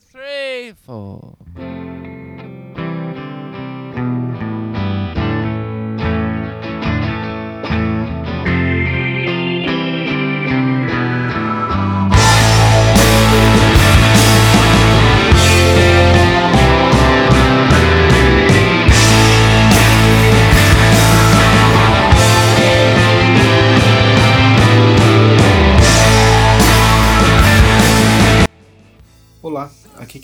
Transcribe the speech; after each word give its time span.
three, 0.00 0.72
four. 0.84 1.36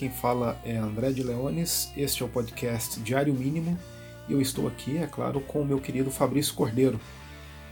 Quem 0.03 0.11
fala 0.11 0.61
é 0.65 0.77
André 0.77 1.13
de 1.13 1.23
Leones, 1.23 1.93
este 1.97 2.25
é 2.25 2.27
o 2.27 2.29
podcast 2.29 2.99
Diário 2.99 3.33
Mínimo 3.33 3.79
e 4.29 4.33
eu 4.33 4.41
estou 4.41 4.67
aqui, 4.67 4.99
é 4.99 5.07
claro, 5.07 5.41
com 5.41 5.61
o 5.61 5.65
meu 5.65 5.79
querido 5.79 6.11
Fabrício 6.11 6.55
Cordeiro. 6.55 7.01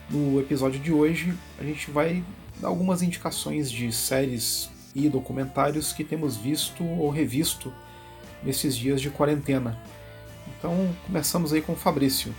No 0.08 0.38
episódio 0.38 0.78
de 0.78 0.92
hoje, 0.92 1.34
a 1.58 1.64
gente 1.64 1.90
vai 1.90 2.22
dar 2.60 2.68
algumas 2.68 3.02
indicações 3.02 3.68
de 3.68 3.90
séries 3.90 4.70
e 4.94 5.08
documentários 5.08 5.92
que 5.92 6.04
temos 6.04 6.36
visto 6.36 6.84
ou 6.84 7.10
revisto 7.10 7.74
nesses 8.44 8.76
dias 8.76 9.00
de 9.00 9.10
quarentena. 9.10 9.76
Então, 10.56 10.88
começamos 11.06 11.52
aí 11.52 11.60
com 11.60 11.72
o 11.72 11.76
Fabrício. 11.76 12.32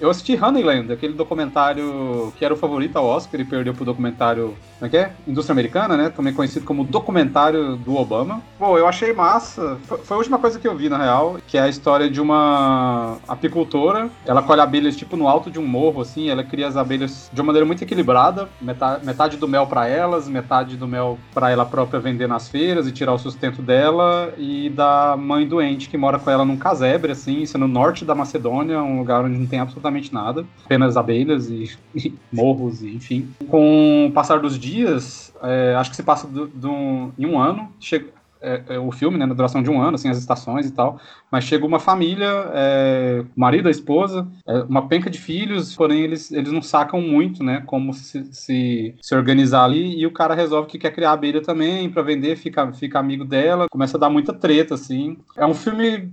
Eu 0.00 0.08
assisti 0.08 0.34
Honeyland, 0.34 0.90
aquele 0.90 1.12
documentário 1.12 2.32
que 2.38 2.42
era 2.42 2.54
o 2.54 2.56
favorito 2.56 2.96
ao 2.96 3.04
Oscar 3.04 3.38
e 3.38 3.44
perdeu 3.44 3.74
pro 3.74 3.84
documentário, 3.84 4.54
como 4.78 4.86
é 4.86 4.88
que 4.88 4.96
é? 4.96 5.12
Indústria 5.28 5.52
Americana, 5.52 5.94
né? 5.94 6.08
Também 6.08 6.32
conhecido 6.32 6.64
como 6.64 6.84
documentário 6.84 7.76
do 7.76 7.96
Obama. 7.96 8.40
Pô, 8.58 8.78
eu 8.78 8.86
achei 8.86 9.12
massa. 9.12 9.76
Foi, 9.84 10.16
a 10.16 10.18
última 10.18 10.38
coisa 10.38 10.58
que 10.58 10.66
eu 10.66 10.74
vi, 10.74 10.88
na 10.88 10.96
real, 10.96 11.36
que 11.46 11.58
é 11.58 11.60
a 11.60 11.68
história 11.68 12.08
de 12.08 12.18
uma 12.18 13.18
apicultora. 13.28 14.08
Ela 14.24 14.42
colhe 14.42 14.62
abelhas, 14.62 14.96
tipo, 14.96 15.18
no 15.18 15.28
alto 15.28 15.50
de 15.50 15.58
um 15.58 15.66
morro, 15.66 16.00
assim. 16.00 16.30
Ela 16.30 16.42
cria 16.42 16.66
as 16.66 16.78
abelhas 16.78 17.28
de 17.30 17.38
uma 17.38 17.48
maneira 17.48 17.66
muito 17.66 17.84
equilibrada. 17.84 18.48
Metade, 18.58 19.04
metade 19.04 19.36
do 19.36 19.46
mel 19.46 19.66
para 19.66 19.86
elas, 19.86 20.26
metade 20.26 20.78
do 20.78 20.88
mel 20.88 21.18
para 21.34 21.50
ela 21.50 21.66
própria 21.66 22.00
vender 22.00 22.26
nas 22.26 22.48
feiras 22.48 22.88
e 22.88 22.92
tirar 22.92 23.12
o 23.12 23.18
sustento 23.18 23.60
dela. 23.60 24.32
E 24.38 24.70
da 24.70 25.14
mãe 25.14 25.46
doente 25.46 25.90
que 25.90 25.98
mora 25.98 26.18
com 26.18 26.30
ela 26.30 26.44
num 26.46 26.56
casebre, 26.56 27.12
assim. 27.12 27.42
Isso 27.42 27.58
é 27.58 27.60
no 27.60 27.68
norte 27.68 28.02
da 28.02 28.14
Macedônia, 28.14 28.80
um 28.82 28.98
lugar 28.98 29.26
onde 29.26 29.38
não 29.38 29.46
tem 29.46 29.60
absolutamente 29.60 29.89
nada, 30.12 30.44
apenas 30.64 30.96
abelhas 30.96 31.50
e, 31.50 31.76
e 31.94 32.14
morros, 32.32 32.82
e, 32.82 32.94
enfim. 32.94 33.28
Com 33.48 34.06
o 34.06 34.12
passar 34.12 34.40
dos 34.40 34.58
dias, 34.58 35.32
é, 35.42 35.74
acho 35.76 35.90
que 35.90 35.96
se 35.96 36.02
passa 36.02 36.26
do, 36.26 36.46
do, 36.46 37.12
em 37.18 37.26
um 37.26 37.38
ano, 37.38 37.72
chega, 37.80 38.06
é, 38.42 38.62
é, 38.68 38.78
o 38.78 38.90
filme, 38.90 39.18
né, 39.18 39.26
na 39.26 39.34
duração 39.34 39.62
de 39.62 39.70
um 39.70 39.80
ano, 39.80 39.96
assim, 39.96 40.08
as 40.08 40.18
estações 40.18 40.66
e 40.66 40.72
tal, 40.72 40.98
mas 41.30 41.44
chega 41.44 41.66
uma 41.66 41.78
família, 41.78 42.50
é, 42.54 43.24
marido, 43.36 43.68
a 43.68 43.70
esposa, 43.70 44.26
é, 44.46 44.62
uma 44.62 44.88
penca 44.88 45.10
de 45.10 45.18
filhos, 45.18 45.76
porém 45.76 46.00
eles, 46.00 46.32
eles 46.32 46.50
não 46.50 46.62
sacam 46.62 47.00
muito, 47.00 47.44
né, 47.44 47.62
como 47.66 47.92
se, 47.92 48.24
se, 48.32 48.94
se 49.00 49.14
organizar 49.14 49.64
ali, 49.64 49.98
e 49.98 50.06
o 50.06 50.12
cara 50.12 50.34
resolve 50.34 50.68
que 50.68 50.78
quer 50.78 50.92
criar 50.92 51.12
abelha 51.12 51.42
também 51.42 51.90
para 51.90 52.02
vender, 52.02 52.36
fica, 52.36 52.72
fica 52.72 52.98
amigo 52.98 53.24
dela, 53.24 53.66
começa 53.70 53.96
a 53.96 54.00
dar 54.00 54.10
muita 54.10 54.32
treta, 54.32 54.74
assim. 54.74 55.18
É 55.36 55.44
um 55.44 55.54
filme 55.54 56.10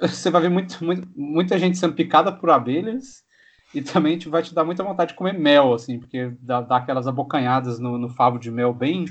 você 0.00 0.30
vai 0.30 0.42
ver 0.42 0.50
muito, 0.50 0.84
muito, 0.84 1.08
muita 1.16 1.58
gente 1.58 1.78
sendo 1.78 1.94
picada 1.94 2.32
por 2.32 2.50
abelhas 2.50 3.24
e 3.74 3.80
também 3.80 4.18
te, 4.18 4.28
vai 4.28 4.42
te 4.42 4.54
dar 4.54 4.64
muita 4.64 4.82
vontade 4.82 5.10
de 5.10 5.16
comer 5.16 5.32
mel, 5.32 5.72
assim, 5.72 5.98
porque 5.98 6.32
dá, 6.40 6.60
dá 6.60 6.76
aquelas 6.76 7.06
abocanhadas 7.06 7.78
no, 7.78 7.96
no, 7.96 8.08
favo 8.08 8.38
de 8.38 8.50
mel 8.50 8.74
bem, 8.74 9.04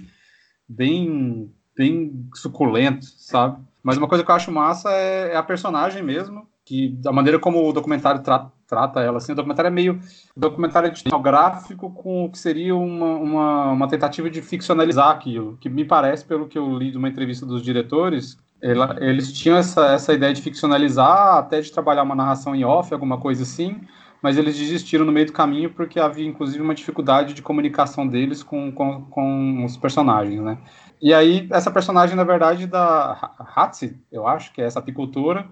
bem, 0.67 1.53
bem 1.75 2.29
suculento, 2.35 3.05
sabe? 3.05 3.61
Mas 3.81 3.97
uma 3.97 4.07
coisa 4.07 4.23
que 4.23 4.29
eu 4.29 4.35
acho 4.35 4.51
massa 4.51 4.91
é, 4.91 5.33
é 5.33 5.37
a 5.37 5.43
personagem 5.43 6.03
mesmo, 6.03 6.47
que 6.65 6.89
da 6.89 7.11
maneira 7.11 7.39
como 7.39 7.67
o 7.67 7.73
documentário 7.73 8.21
tra 8.21 8.51
trata 8.67 9.01
ela, 9.01 9.17
assim, 9.17 9.31
o 9.31 9.35
documentário 9.35 9.69
é 9.69 9.71
meio 9.71 9.99
documentário 10.37 10.89
etnográfico 10.89 11.91
com 11.91 12.25
o 12.25 12.29
que 12.29 12.37
seria 12.37 12.75
uma, 12.75 13.15
uma, 13.15 13.71
uma 13.71 13.87
tentativa 13.87 14.29
de 14.29 14.43
ficcionalizar 14.43 15.09
aquilo, 15.09 15.57
que 15.57 15.67
me 15.67 15.83
parece, 15.83 16.23
pelo 16.23 16.47
que 16.47 16.55
eu 16.55 16.77
li 16.77 16.91
de 16.91 16.97
uma 16.99 17.09
entrevista 17.09 17.47
dos 17.47 17.63
diretores, 17.63 18.37
ela, 18.61 18.97
eles 18.99 19.31
tinham 19.31 19.57
essa, 19.57 19.87
essa 19.87 20.13
ideia 20.13 20.33
de 20.33 20.41
ficcionalizar, 20.41 21.37
até 21.37 21.61
de 21.61 21.71
trabalhar 21.71 22.03
uma 22.03 22.15
narração 22.15 22.55
em 22.55 22.63
off, 22.63 22.93
alguma 22.93 23.17
coisa 23.19 23.43
assim, 23.43 23.81
mas 24.21 24.37
eles 24.37 24.57
desistiram 24.57 25.05
no 25.05 25.11
meio 25.11 25.27
do 25.27 25.33
caminho 25.33 25.73
porque 25.73 25.99
havia, 25.99 26.27
inclusive, 26.27 26.61
uma 26.61 26.75
dificuldade 26.75 27.33
de 27.33 27.41
comunicação 27.41 28.07
deles 28.07 28.43
com, 28.43 28.71
com, 28.71 29.05
com 29.05 29.63
os 29.63 29.77
personagens, 29.77 30.41
né? 30.41 30.57
E 31.01 31.13
aí, 31.13 31.47
essa 31.51 31.71
personagem, 31.71 32.15
na 32.15 32.25
verdade, 32.25 32.67
da 32.67 33.33
Hatsi, 33.55 33.97
eu 34.11 34.27
acho, 34.27 34.51
que 34.51 34.61
é 34.61 34.65
essa 34.65 34.79
apicultora, 34.79 35.47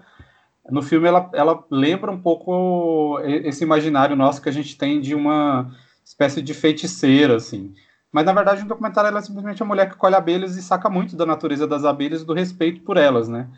no 0.70 0.82
filme 0.82 1.08
ela, 1.08 1.30
ela 1.32 1.64
lembra 1.70 2.10
um 2.10 2.20
pouco 2.20 3.18
esse 3.24 3.64
imaginário 3.64 4.14
nosso 4.14 4.42
que 4.42 4.48
a 4.50 4.52
gente 4.52 4.76
tem 4.76 5.00
de 5.00 5.14
uma 5.14 5.72
espécie 6.04 6.42
de 6.42 6.52
feiticeira, 6.52 7.36
assim. 7.36 7.74
Mas 8.12 8.24
na 8.24 8.32
verdade, 8.32 8.62
no 8.62 8.68
documentário, 8.68 9.08
ela 9.08 9.18
é 9.18 9.22
simplesmente 9.22 9.62
a 9.62 9.66
mulher 9.66 9.90
que 9.90 9.96
colhe 9.96 10.14
abelhas 10.14 10.56
e 10.56 10.62
saca 10.62 10.88
muito 10.88 11.16
da 11.16 11.26
natureza 11.26 11.66
das 11.66 11.84
abelhas 11.84 12.22
e 12.22 12.26
do 12.26 12.32
respeito 12.32 12.82
por 12.82 12.96
elas, 12.96 13.28
né? 13.28 13.48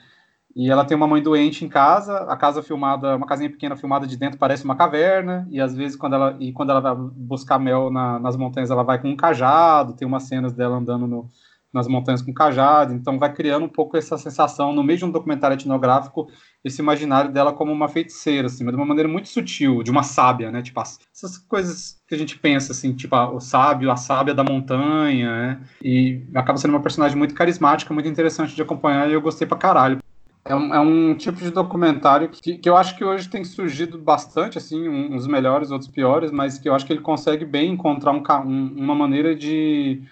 E 0.55 0.69
ela 0.71 0.85
tem 0.85 0.97
uma 0.97 1.07
mãe 1.07 1.23
doente 1.23 1.65
em 1.65 1.69
casa, 1.69 2.19
a 2.25 2.37
casa 2.37 2.63
filmada, 2.63 3.17
uma 3.17 3.27
casinha 3.27 3.49
pequena 3.49 3.77
filmada 3.77 4.07
de 4.07 4.17
dentro 4.17 4.39
parece 4.39 4.65
uma 4.65 4.75
caverna, 4.75 5.47
e 5.51 5.61
às 5.61 5.75
vezes 5.77 5.97
quando 5.97 6.15
ela, 6.15 6.37
e 6.41 6.53
quando 6.53 6.71
ela 6.71 6.81
vai 6.81 6.95
buscar 6.97 7.59
mel 7.59 7.89
na, 7.91 8.19
nas 8.19 8.37
montanhas, 8.37 8.71
ela 8.71 8.83
vai 8.83 9.01
com 9.01 9.09
um 9.09 9.17
cajado, 9.17 9.95
tem 9.95 10.07
umas 10.09 10.25
cenas 10.25 10.53
dela 10.53 10.77
andando 10.77 11.07
no, 11.07 11.29
nas 11.73 11.87
montanhas 11.87 12.23
com 12.23 12.33
cajado, 12.33 12.93
então 12.93 13.19
vai 13.19 13.33
criando 13.33 13.65
um 13.65 13.69
pouco 13.69 13.97
essa 13.97 14.19
sensação, 14.19 14.73
no 14.73 14.83
meio 14.83 14.99
de 14.99 15.05
um 15.05 15.11
documentário 15.11 15.55
etnográfico, 15.55 16.29
esse 16.65 16.83
imaginário 16.83 17.33
dela 17.33 17.53
como 17.53 17.73
uma 17.73 17.89
feiticeira, 17.89 18.47
assim, 18.47 18.65
mas 18.65 18.75
de 18.75 18.81
uma 18.81 18.87
maneira 18.87 19.09
muito 19.09 19.29
sutil, 19.29 19.83
de 19.83 19.91
uma 19.91 20.03
sábia, 20.03 20.51
né, 20.51 20.63
tipo, 20.63 20.81
essas 20.81 21.39
coisas 21.39 22.01
que 22.09 22.15
a 22.15 22.19
gente 22.19 22.39
pensa, 22.39 22.73
assim, 22.73 22.93
tipo, 22.93 23.17
o 23.17 23.41
sábio, 23.41 23.91
a 23.91 23.97
sábia 23.97 24.35
da 24.35 24.43
montanha, 24.43 25.31
né, 25.31 25.61
e 25.83 26.23
acaba 26.35 26.59
sendo 26.59 26.73
uma 26.73 26.83
personagem 26.83 27.17
muito 27.17 27.35
carismática, 27.35 27.95
muito 27.95 28.09
interessante 28.09 28.55
de 28.55 28.63
acompanhar, 28.63 29.09
e 29.09 29.13
eu 29.13 29.21
gostei 29.21 29.47
pra 29.47 29.57
caralho. 29.57 29.99
É 30.43 30.55
um, 30.55 30.75
é 30.75 30.81
um 30.81 31.15
tipo 31.15 31.39
de 31.39 31.51
documentário 31.51 32.29
que, 32.31 32.57
que 32.57 32.69
eu 32.69 32.77
acho 32.77 32.97
que 32.97 33.05
hoje 33.05 33.29
tem 33.29 33.45
surgido 33.45 33.99
bastante, 33.99 34.57
assim, 34.57 34.89
uns 34.89 35.27
melhores, 35.27 35.71
outros 35.71 35.91
piores, 35.91 36.33
mas 36.33 36.59
que 36.59 36.69
eu 36.69 36.75
acho 36.75 36.87
que 36.87 36.93
ele 36.93 37.03
consegue 37.03 37.45
bem 37.45 37.73
encontrar 37.73 38.13
um, 38.13 38.23
um, 38.47 38.75
uma 38.79 38.95
maneira 38.95 39.37
de 39.37 40.03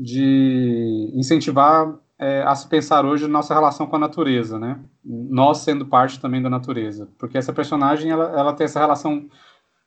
de 0.00 1.12
incentivar 1.14 1.94
é, 2.18 2.42
a 2.42 2.54
se 2.54 2.66
pensar 2.66 3.04
hoje 3.04 3.26
nossa 3.26 3.52
relação 3.52 3.86
com 3.86 3.96
a 3.96 3.98
natureza, 3.98 4.58
né? 4.58 4.78
Nós 5.04 5.58
sendo 5.58 5.84
parte 5.84 6.18
também 6.18 6.40
da 6.40 6.48
natureza, 6.48 7.08
porque 7.18 7.36
essa 7.36 7.52
personagem 7.52 8.10
ela, 8.10 8.32
ela 8.38 8.52
tem 8.54 8.64
essa 8.64 8.80
relação 8.80 9.26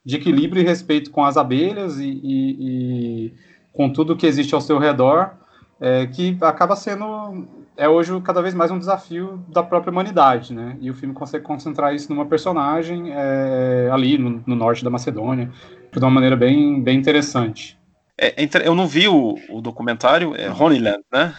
de 0.06 0.16
equilíbrio 0.18 0.62
e 0.62 0.66
respeito 0.66 1.09
com 1.09 1.24
as 1.24 1.35
abelhas 1.35 2.00
e, 2.00 2.09
e, 2.09 3.28
e 3.28 3.34
com 3.72 3.91
tudo 3.91 4.16
que 4.16 4.28
existe 4.28 4.53
ao 4.53 4.62
seu 4.62 4.78
redor, 4.78 5.31
é, 5.79 6.06
que 6.06 6.38
acaba 6.41 6.75
sendo 6.75 7.47
é 7.75 7.90
hoje 7.90 8.19
cada 8.22 8.41
vez 8.41 8.53
mais 8.53 8.69
um 8.69 8.78
desafio 8.78 9.44
da 9.47 9.63
própria 9.63 9.91
humanidade, 9.91 10.53
né? 10.53 10.78
E 10.80 10.91
o 10.91 10.94
filme 10.94 11.13
consegue 11.13 11.44
concentrar 11.44 11.94
isso 11.95 12.13
numa 12.13 12.25
personagem 12.25 13.12
é, 13.12 13.90
ali 13.91 14.18
no, 14.18 14.44
no 14.45 14.56
norte 14.56 14.84
da 14.84 14.91
Macedônia 14.91 15.51
de 15.91 16.00
uma 16.00 16.12
maneira 16.12 16.35
bem, 16.35 16.81
bem 16.81 17.00
interessante. 17.00 17.78
É, 18.18 18.35
eu 18.63 18.75
não 18.75 18.88
vi 18.88 19.07
o, 19.07 19.38
o 19.50 19.62
documentário, 19.62 20.35
é 20.35 20.50
Honeyland, 20.50 21.03
né? 21.12 21.35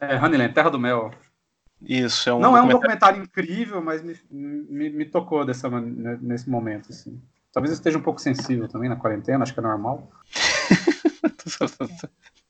É, 0.00 0.16
Honeyland, 0.16 0.52
Terra 0.52 0.70
do 0.70 0.78
Mel. 0.78 1.12
Isso, 1.80 2.28
é 2.28 2.34
um 2.34 2.40
Não 2.40 2.52
documentário... 2.52 2.58
é 2.58 2.74
um 2.74 2.80
documentário 2.80 3.22
incrível, 3.22 3.82
mas 3.82 4.02
me, 4.02 4.18
me, 4.30 4.90
me 4.90 5.04
tocou 5.04 5.44
dessa, 5.44 5.68
nesse 5.70 6.48
momento, 6.48 6.90
assim. 6.90 7.20
Talvez 7.52 7.70
eu 7.70 7.76
esteja 7.76 7.98
um 7.98 8.02
pouco 8.02 8.20
sensível 8.20 8.68
também 8.68 8.88
na 8.88 8.96
quarentena, 8.96 9.42
acho 9.42 9.54
que 9.54 9.60
é 9.60 9.62
normal. 9.62 10.10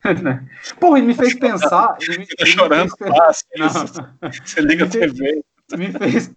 Porra, 0.81 0.99
ele 0.99 1.07
me 1.07 1.15
fez 1.15 1.35
pensar. 1.35 1.97
Ele 2.01 2.19
me, 2.19 2.27
tá 2.27 2.47
chorando, 2.47 2.97
fez... 2.97 3.11
Fácil, 3.11 4.09
Você 4.45 4.61
liga 4.61 4.85
a 4.85 4.89
TV. 4.89 5.45
Me 5.73 5.91
fez, 5.91 6.33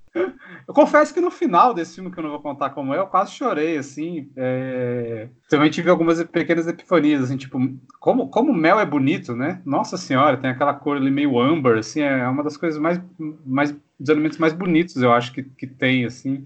eu 0.70 0.74
confesso 0.74 1.14
que 1.14 1.22
no 1.22 1.32
final 1.32 1.74
desse 1.74 1.96
filme, 1.96 2.12
que 2.12 2.20
eu 2.20 2.24
não 2.24 2.32
vou 2.32 2.42
contar 2.42 2.72
como 2.72 2.94
é, 2.94 3.00
eu 3.00 3.08
quase 3.08 3.32
chorei, 3.32 3.78
assim. 3.78 4.32
É... 4.36 5.28
Também 5.50 5.70
tive 5.70 5.90
algumas 5.90 6.24
pequenas 6.24 6.68
epifanias, 6.68 7.24
assim, 7.24 7.38
tipo, 7.38 7.60
como, 8.00 8.30
como 8.30 8.54
mel 8.54 8.80
é 8.80 8.86
bonito, 8.86 9.36
né? 9.36 9.62
Nossa 9.66 9.98
senhora, 9.98 10.38
tem 10.38 10.50
aquela 10.50 10.74
cor 10.74 10.98
ali 10.98 11.12
meio 11.12 11.40
amber, 11.40 11.80
assim, 11.80 12.02
é 12.02 12.28
uma 12.28 12.44
das 12.44 12.58
coisas 12.58 12.80
mais, 12.80 13.02
mais 13.46 13.72
dos 14.00 14.10
elementos 14.10 14.38
mais 14.38 14.54
bonitos, 14.54 14.96
eu 14.98 15.12
acho, 15.12 15.32
que, 15.34 15.44
que 15.44 15.68
tem, 15.68 16.06
assim. 16.06 16.46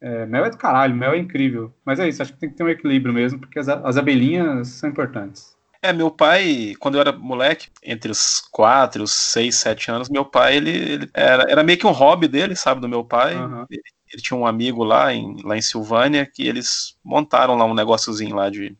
É, 0.00 0.26
mel 0.26 0.44
é 0.44 0.50
do 0.50 0.56
caralho, 0.56 0.96
mel 0.96 1.12
é 1.12 1.18
incrível. 1.18 1.72
Mas 1.84 2.00
é 2.00 2.08
isso, 2.08 2.22
acho 2.22 2.32
que 2.32 2.40
tem 2.40 2.50
que 2.50 2.56
ter 2.56 2.64
um 2.64 2.68
equilíbrio 2.68 3.14
mesmo, 3.14 3.38
porque 3.38 3.58
as, 3.58 3.68
as 3.68 3.96
abelhinhas 3.96 4.68
são 4.68 4.90
importantes. 4.90 5.56
É, 5.82 5.92
meu 5.94 6.10
pai, 6.10 6.74
quando 6.78 6.96
eu 6.96 7.00
era 7.00 7.12
moleque, 7.12 7.68
entre 7.82 8.12
os 8.12 8.40
4, 8.50 9.02
os 9.02 9.12
6, 9.12 9.54
7 9.54 9.90
anos, 9.90 10.08
meu 10.10 10.26
pai, 10.26 10.56
ele, 10.56 10.70
ele 10.70 11.10
era, 11.14 11.50
era 11.50 11.64
meio 11.64 11.78
que 11.78 11.86
um 11.86 11.92
hobby 11.92 12.28
dele, 12.28 12.54
sabe, 12.54 12.82
do 12.82 12.88
meu 12.88 13.02
pai. 13.02 13.34
Uhum. 13.34 13.64
Ele, 13.70 13.82
ele, 14.12 14.22
tinha 14.22 14.38
um 14.38 14.46
amigo 14.46 14.84
lá 14.84 15.12
em, 15.14 15.40
lá 15.42 15.56
em 15.56 15.62
Silvânia 15.62 16.26
que 16.26 16.46
eles 16.46 16.96
montaram 17.02 17.56
lá 17.56 17.64
um 17.64 17.72
negóciozinho 17.72 18.36
lá 18.36 18.50
de 18.50 18.76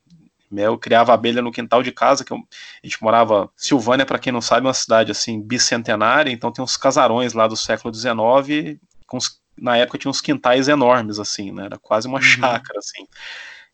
mel. 0.50 0.76
Criava 0.76 1.14
abelha 1.14 1.40
no 1.40 1.52
quintal 1.52 1.82
de 1.82 1.90
casa, 1.90 2.22
que 2.22 2.32
eu, 2.32 2.36
a 2.36 2.86
gente 2.86 3.02
morava. 3.02 3.50
Silvânia, 3.56 4.04
para 4.04 4.18
quem 4.18 4.32
não 4.32 4.42
sabe, 4.42 4.66
é 4.66 4.68
uma 4.68 4.74
cidade 4.74 5.10
assim 5.10 5.40
bicentenária, 5.40 6.30
então 6.30 6.52
tem 6.52 6.62
uns 6.62 6.76
casarões 6.76 7.32
lá 7.32 7.46
do 7.46 7.56
século 7.56 7.94
XIX, 7.94 8.78
com 9.06 9.18
na 9.56 9.76
época 9.76 9.98
tinha 9.98 10.10
uns 10.10 10.20
quintais 10.20 10.68
enormes, 10.68 11.18
assim, 11.18 11.52
né? 11.52 11.66
Era 11.66 11.78
quase 11.78 12.08
uma 12.08 12.18
uhum. 12.18 12.22
chácara, 12.22 12.78
assim. 12.78 13.06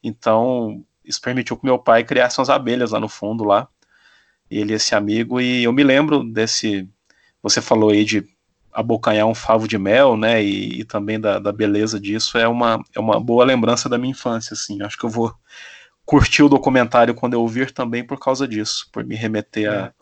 Então, 0.02 0.84
isso 1.06 1.20
permitiu 1.20 1.56
que 1.56 1.64
meu 1.64 1.78
pai 1.78 2.04
criasse 2.04 2.38
umas 2.38 2.50
abelhas 2.50 2.90
lá 2.90 3.00
no 3.00 3.08
fundo, 3.08 3.44
lá. 3.44 3.68
Ele, 4.50 4.74
esse 4.74 4.94
amigo, 4.94 5.40
e 5.40 5.64
eu 5.64 5.72
me 5.72 5.82
lembro 5.82 6.22
desse. 6.22 6.88
Você 7.42 7.60
falou 7.60 7.90
aí 7.90 8.04
de 8.04 8.24
abocanhar 8.72 9.26
um 9.26 9.34
favo 9.34 9.66
de 9.66 9.78
mel, 9.78 10.16
né? 10.16 10.42
E, 10.42 10.80
e 10.80 10.84
também 10.84 11.18
da, 11.18 11.38
da, 11.38 11.50
beleza 11.50 11.98
disso 11.98 12.36
é 12.36 12.46
uma, 12.46 12.82
é 12.94 13.00
uma 13.00 13.18
boa 13.18 13.44
lembrança 13.44 13.88
da 13.88 13.96
minha 13.96 14.10
infância, 14.10 14.54
assim. 14.54 14.82
Acho 14.82 14.98
que 14.98 15.04
eu 15.04 15.10
vou 15.10 15.34
curtir 16.04 16.42
o 16.42 16.48
documentário 16.48 17.14
quando 17.14 17.32
eu 17.32 17.40
ouvir 17.40 17.72
também 17.72 18.04
por 18.04 18.18
causa 18.18 18.46
disso, 18.46 18.86
por 18.92 19.04
me 19.04 19.16
remeter 19.16 19.72
a, 19.72 19.92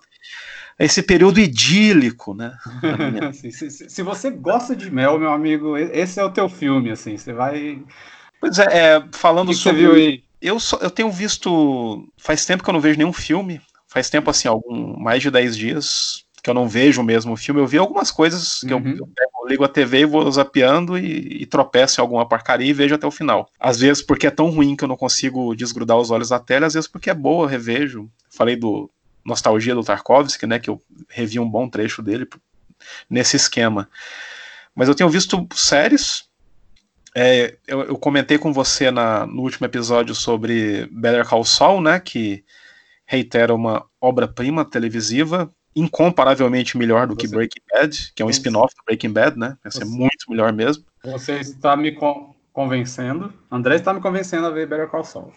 a 0.79 0.85
esse 0.85 1.03
período 1.03 1.39
idílico, 1.39 2.35
né? 2.35 2.57
se, 3.33 3.53
se, 3.53 3.71
se, 3.89 4.03
você 4.03 4.31
gosta 4.31 4.75
de 4.75 4.91
mel, 4.91 5.19
meu 5.19 5.33
amigo, 5.33 5.77
esse 5.77 6.19
é 6.19 6.25
o 6.25 6.31
teu 6.31 6.49
filme, 6.49 6.91
assim. 6.91 7.17
Você 7.17 7.33
vai. 7.33 7.81
Pois 8.41 8.59
é, 8.59 8.97
é 8.97 9.05
falando 9.13 9.49
que 9.49 9.55
sobre. 9.55 9.79
Que 9.79 9.87
você 9.87 9.93
viu 9.93 9.95
aí? 9.95 10.25
Eu, 10.45 10.61
só, 10.61 10.77
eu 10.77 10.91
tenho 10.91 11.11
visto. 11.11 12.07
Faz 12.19 12.45
tempo 12.45 12.63
que 12.63 12.69
eu 12.69 12.75
não 12.75 12.81
vejo 12.81 12.99
nenhum 12.99 13.13
filme. 13.13 13.61
Faz 13.89 14.11
tempo, 14.11 14.29
assim, 14.29 14.47
algum 14.47 14.99
mais 14.99 15.23
de 15.23 15.31
10 15.31 15.57
dias 15.57 16.25
que 16.43 16.51
eu 16.51 16.55
não 16.55 16.69
vejo 16.69 17.01
o 17.01 17.05
mesmo 17.05 17.35
filme. 17.35 17.59
Eu 17.63 17.67
vi 17.67 17.79
algumas 17.79 18.11
coisas 18.11 18.61
que 18.61 18.75
uhum. 18.75 18.87
eu, 18.87 18.97
eu, 18.99 19.07
pego, 19.07 19.49
ligo 19.49 19.65
a 19.65 19.69
TV 19.69 20.01
e 20.01 20.05
vou 20.05 20.31
zapeando 20.31 20.99
e, 20.99 21.43
e 21.43 21.47
tropeço 21.47 21.99
em 21.99 22.03
alguma 22.03 22.29
porcaria 22.29 22.69
e 22.69 22.75
vejo 22.75 22.95
até 22.95 23.07
o 23.07 23.11
final. 23.11 23.49
Às 23.59 23.81
vezes 23.81 24.03
porque 24.03 24.27
é 24.27 24.31
tão 24.31 24.51
ruim 24.51 24.77
que 24.77 24.85
eu 24.85 24.89
não 24.89 24.97
consigo 24.97 25.55
desgrudar 25.55 25.97
os 25.97 26.11
olhos 26.11 26.29
da 26.29 26.39
tela, 26.39 26.67
às 26.67 26.75
vezes 26.75 26.87
porque 26.87 27.09
é 27.09 27.15
boa, 27.15 27.49
revejo. 27.49 28.11
Falei 28.29 28.57
do 28.57 28.91
Nostalgia 29.25 29.75
do 29.75 29.83
Tarkovsky, 29.83 30.47
né, 30.47 30.59
que 30.59 30.69
eu 30.69 30.79
revi 31.09 31.41
um 31.41 31.49
bom 31.49 31.67
trecho 31.67 32.03
dele 32.03 32.29
nesse 33.09 33.37
esquema. 33.37 33.89
Mas 34.75 34.89
eu 34.89 34.95
tenho 34.95 35.09
visto 35.09 35.49
séries. 35.55 36.24
É, 37.15 37.57
eu, 37.67 37.83
eu, 37.83 37.97
comentei 37.97 38.39
com 38.39 38.53
você 38.53 38.91
na, 38.91 39.25
no 39.25 39.43
último 39.43 39.67
episódio 39.67 40.15
sobre 40.15 40.89
Better 40.91 41.25
Call 41.25 41.45
Saul, 41.45 41.81
né, 41.81 42.01
que 42.01 42.45
reitera 43.07 43.55
uma 43.55 43.85
obra-prima 44.01 44.65
televisiva 44.65 45.49
incomparavelmente 45.77 46.77
melhor 46.77 47.07
do 47.07 47.15
você... 47.15 47.21
que 47.21 47.29
Breaking 47.29 47.63
Bad, 47.73 48.13
que 48.15 48.23
é 48.23 48.27
um 48.27 48.31
spin-off 48.31 48.75
do 48.75 48.85
Breaking 48.85 49.13
Bad, 49.13 49.39
né? 49.39 49.57
Vai 49.63 49.73
ser 49.73 49.85
muito 49.85 50.29
melhor 50.29 50.53
mesmo. 50.53 50.85
Você 51.05 51.39
está 51.41 51.77
me 51.77 51.97
convencendo, 52.53 53.33
André 53.51 53.77
está 53.77 53.93
me 53.93 54.01
convencendo 54.01 54.47
a 54.47 54.51
ver 54.51 54.67
Better 54.67 54.89
Call 54.89 55.05
Saul. 55.05 55.33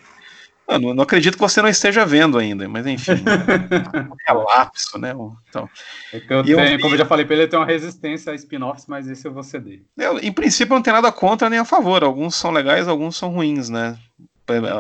Mano, 0.67 0.93
não 0.93 1.03
acredito 1.03 1.35
que 1.35 1.39
você 1.39 1.61
não 1.61 1.69
esteja 1.69 2.05
vendo 2.05 2.37
ainda, 2.37 2.67
mas 2.67 2.85
enfim. 2.85 3.13
é 4.27 4.33
lapso, 4.33 4.97
né? 4.99 5.13
Então, 5.49 5.69
é 6.11 6.19
que 6.19 6.33
eu 6.33 6.43
tenho, 6.43 6.59
eu, 6.59 6.79
como 6.81 6.93
eu 6.93 6.97
já 6.97 7.05
falei 7.05 7.25
pra 7.25 7.35
ele, 7.35 7.43
eu 7.45 7.49
tenho 7.49 7.61
uma 7.61 7.67
resistência 7.67 8.33
a 8.33 8.35
spin-offs, 8.35 8.85
mas 8.85 9.07
esse 9.07 9.25
eu 9.25 9.31
vou 9.31 9.43
ceder. 9.43 9.81
Eu, 9.97 10.19
em 10.19 10.31
princípio, 10.31 10.75
não 10.75 10.81
tem 10.81 10.91
nada 10.91 11.09
contra 11.09 11.49
nem 11.49 11.59
a 11.59 11.65
favor. 11.65 12.03
Alguns 12.03 12.35
são 12.35 12.51
legais, 12.51 12.87
alguns 12.87 13.15
são 13.15 13.29
ruins, 13.29 13.69
né? 13.69 13.97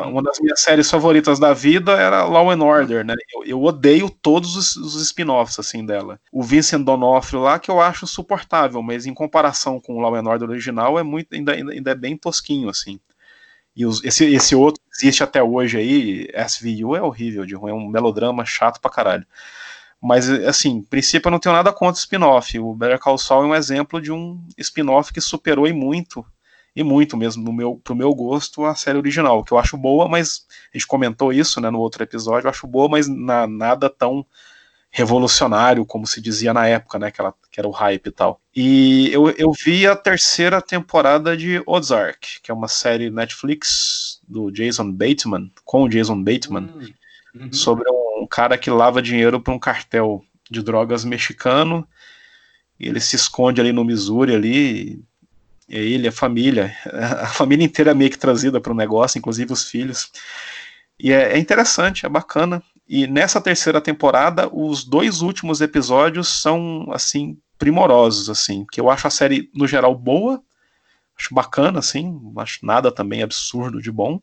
Uma 0.05 0.23
das 0.23 0.39
minhas 0.39 0.61
séries 0.61 0.89
favoritas 0.89 1.39
da 1.39 1.53
vida 1.53 1.91
era 1.91 2.23
Law 2.23 2.51
and 2.51 2.63
Order, 2.63 3.05
né? 3.05 3.15
Eu, 3.33 3.43
eu 3.43 3.63
odeio 3.63 4.09
todos 4.09 4.55
os, 4.55 4.77
os 4.77 5.01
spin-offs, 5.01 5.59
assim, 5.59 5.85
dela. 5.85 6.19
O 6.31 6.41
Vincent 6.41 6.83
D'Onofrio 6.83 7.41
lá, 7.41 7.59
que 7.59 7.69
eu 7.69 7.81
acho 7.81 8.07
suportável, 8.07 8.81
mas 8.81 9.05
em 9.05 9.13
comparação 9.13 9.79
com 9.79 9.95
o 9.95 9.99
Law 9.99 10.15
and 10.15 10.23
Order 10.23 10.49
original, 10.49 10.97
é 10.97 11.03
muito, 11.03 11.33
ainda, 11.33 11.53
ainda 11.53 11.91
é 11.91 11.95
bem 11.95 12.15
tosquinho, 12.15 12.69
assim. 12.69 12.97
E 13.77 13.85
os, 13.85 14.03
esse, 14.03 14.25
esse 14.25 14.55
outro 14.55 14.81
existe 14.91 15.21
até 15.21 15.41
hoje 15.43 15.77
aí, 15.77 16.27
SVU, 16.47 16.95
é 16.95 17.01
horrível 17.01 17.45
de 17.45 17.53
ruim, 17.53 17.69
é 17.69 17.75
um 17.75 17.87
melodrama 17.87 18.43
chato 18.43 18.81
pra 18.81 18.89
caralho. 18.89 19.23
Mas, 20.01 20.27
assim, 20.27 20.77
em 20.77 20.81
princípio 20.81 21.27
eu 21.27 21.31
não 21.31 21.39
tenho 21.39 21.53
nada 21.53 21.71
contra 21.71 21.99
spin-off. 21.99 22.57
O 22.59 22.73
Better 22.73 22.99
Call 22.99 23.19
Saul 23.19 23.43
é 23.43 23.47
um 23.47 23.55
exemplo 23.55 24.01
de 24.01 24.11
um 24.11 24.43
spin-off 24.57 25.13
que 25.13 25.21
superou 25.21 25.67
e 25.67 25.73
muito 25.73 26.25
e 26.75 26.83
muito 26.83 27.15
mesmo 27.15 27.43
no 27.43 27.53
meu, 27.53 27.75
pro 27.83 27.95
meu 27.95 28.13
gosto 28.15 28.65
a 28.65 28.73
série 28.75 28.97
original, 28.97 29.43
que 29.43 29.51
eu 29.51 29.57
acho 29.59 29.77
boa, 29.77 30.07
mas 30.07 30.45
a 30.73 30.77
gente 30.77 30.87
comentou 30.87 31.33
isso 31.33 31.59
né, 31.61 31.71
no 31.71 31.79
outro 31.79 32.03
episódio, 32.03 32.45
eu 32.45 32.51
acho 32.51 32.67
boa, 32.67 32.87
mas 32.87 33.07
na, 33.07 33.47
nada 33.47 33.89
tão 33.89 34.25
revolucionário 34.97 35.85
como 35.85 36.07
se 36.07 36.19
dizia 36.19 36.51
na 36.51 36.65
época, 36.65 36.97
né, 36.97 37.11
que, 37.11 37.21
ela, 37.21 37.31
que 37.51 37.59
era 37.59 37.67
o 37.67 37.71
hype 37.71 38.07
e 38.07 38.11
tal. 38.11 38.41
E 38.55 39.11
eu, 39.13 39.29
eu 39.29 39.51
vi 39.51 39.85
a 39.85 39.95
terceira 39.95 40.59
temporada 40.59 41.37
de 41.37 41.61
Ozark, 41.67 42.41
que 42.41 42.49
é 42.49 42.53
uma 42.53 42.67
série 42.67 43.11
Netflix 43.11 44.19
do 44.27 44.49
Jason 44.49 44.91
Bateman, 44.91 45.51
com 45.63 45.83
o 45.83 45.87
Jason 45.87 46.23
Bateman, 46.23 46.63
hum, 46.63 46.93
uhum. 47.35 47.53
sobre 47.53 47.87
um 48.19 48.25
cara 48.25 48.57
que 48.57 48.71
lava 48.71 48.99
dinheiro 48.99 49.39
para 49.39 49.53
um 49.53 49.59
cartel 49.59 50.25
de 50.49 50.63
drogas 50.63 51.05
mexicano, 51.05 51.87
e 52.79 52.87
ele 52.87 52.99
se 52.99 53.15
esconde 53.15 53.61
ali 53.61 53.71
no 53.71 53.85
Missouri 53.85 54.33
ali, 54.33 54.99
é 55.69 55.77
ele, 55.77 56.07
a 56.07 56.11
família, 56.11 56.75
a 57.21 57.27
família 57.27 57.63
inteira 57.63 57.93
meio 57.93 58.09
que 58.09 58.17
trazida 58.17 58.59
para 58.59 58.71
o 58.71 58.75
negócio, 58.75 59.19
inclusive 59.19 59.53
os 59.53 59.69
filhos. 59.69 60.11
E 60.99 61.11
é, 61.11 61.33
é, 61.33 61.37
interessante, 61.37 62.03
é 62.03 62.09
bacana. 62.09 62.63
E 62.87 63.05
nessa 63.05 63.41
terceira 63.41 63.81
temporada, 63.81 64.49
os 64.53 64.85
dois 64.85 65.21
últimos 65.21 65.59
episódios 65.59 66.41
são 66.41 66.87
assim 66.91 67.37
primorosos, 67.57 68.29
assim, 68.29 68.65
que 68.71 68.79
eu 68.79 68.89
acho 68.89 69.07
a 69.07 69.09
série 69.09 69.49
no 69.53 69.67
geral 69.67 69.93
boa, 69.95 70.41
acho 71.17 71.33
bacana, 71.33 71.79
assim, 71.79 72.19
não 72.21 72.41
acho 72.41 72.65
nada 72.65 72.91
também 72.91 73.21
absurdo 73.23 73.81
de 73.81 73.91
bom, 73.91 74.21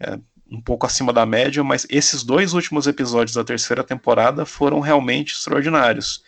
é 0.00 0.18
um 0.50 0.60
pouco 0.60 0.86
acima 0.86 1.12
da 1.12 1.24
média, 1.24 1.62
mas 1.62 1.86
esses 1.88 2.22
dois 2.22 2.52
últimos 2.52 2.86
episódios 2.86 3.34
da 3.34 3.44
terceira 3.44 3.82
temporada 3.84 4.44
foram 4.44 4.80
realmente 4.80 5.34
extraordinários. 5.34 6.22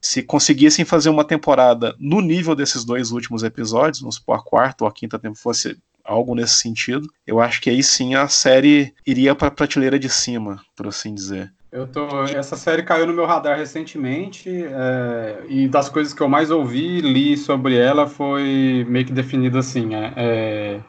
Se 0.00 0.22
conseguissem 0.22 0.84
fazer 0.84 1.08
uma 1.08 1.24
temporada 1.24 1.96
no 1.98 2.20
nível 2.20 2.54
desses 2.54 2.84
dois 2.84 3.10
últimos 3.10 3.42
episódios, 3.42 4.00
vamos 4.00 4.16
supor 4.16 4.36
a 4.36 4.42
quarta 4.42 4.84
ou 4.84 4.88
a 4.88 4.92
quinta 4.92 5.18
temporada 5.18 5.40
fosse 5.40 5.78
algo 6.06 6.34
nesse 6.34 6.54
sentido, 6.54 7.08
eu 7.26 7.40
acho 7.40 7.60
que 7.60 7.70
aí 7.70 7.82
sim 7.82 8.14
a 8.14 8.28
série 8.28 8.94
iria 9.06 9.34
para 9.34 9.48
a 9.48 9.50
prateleira 9.50 9.98
de 9.98 10.08
cima, 10.08 10.60
por 10.76 10.86
assim 10.86 11.14
dizer. 11.14 11.52
Eu 11.70 11.86
tô, 11.86 12.22
essa 12.24 12.56
série 12.56 12.82
caiu 12.82 13.06
no 13.06 13.12
meu 13.12 13.26
radar 13.26 13.58
recentemente 13.58 14.48
é, 14.48 15.42
e 15.48 15.68
das 15.68 15.88
coisas 15.88 16.14
que 16.14 16.22
eu 16.22 16.28
mais 16.28 16.50
ouvi, 16.50 17.00
li 17.00 17.36
sobre 17.36 17.76
ela 17.76 18.06
foi 18.06 18.86
meio 18.88 19.04
que 19.04 19.12
definido 19.12 19.58
assim, 19.58 19.94
é, 19.94 20.12
é 20.16 20.80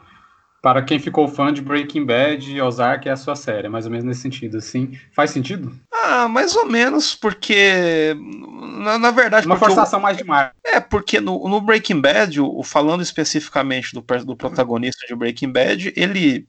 para 0.62 0.82
quem 0.82 1.00
ficou 1.00 1.28
fã 1.28 1.54
de 1.54 1.62
Breaking 1.62 2.06
Bad, 2.06 2.62
Ozark 2.62 3.08
é 3.08 3.12
a 3.12 3.16
sua 3.16 3.36
série, 3.36 3.70
mais 3.70 3.86
ou 3.86 3.92
menos 3.92 4.06
nesse 4.06 4.22
sentido, 4.22 4.58
assim. 4.58 4.98
Faz 5.14 5.32
sentido? 5.32 5.72
Ah, 6.04 6.28
mais 6.28 6.56
ou 6.56 6.66
menos, 6.66 7.16
porque. 7.16 8.16
Na, 8.80 8.98
na 8.98 9.12
verdade. 9.12 9.46
Uma 9.46 9.58
forçação 9.58 10.00
mais 10.00 10.18
demais. 10.18 10.52
É, 10.64 10.80
porque 10.80 11.20
no, 11.20 11.48
no 11.48 11.60
Breaking 11.60 12.00
Bad, 12.00 12.40
o, 12.40 12.64
falando 12.64 13.02
especificamente 13.02 13.94
do, 13.94 14.02
do 14.24 14.36
protagonista 14.36 15.06
de 15.08 15.16
Breaking 15.16 15.52
Bad, 15.52 15.94
ele 15.96 16.48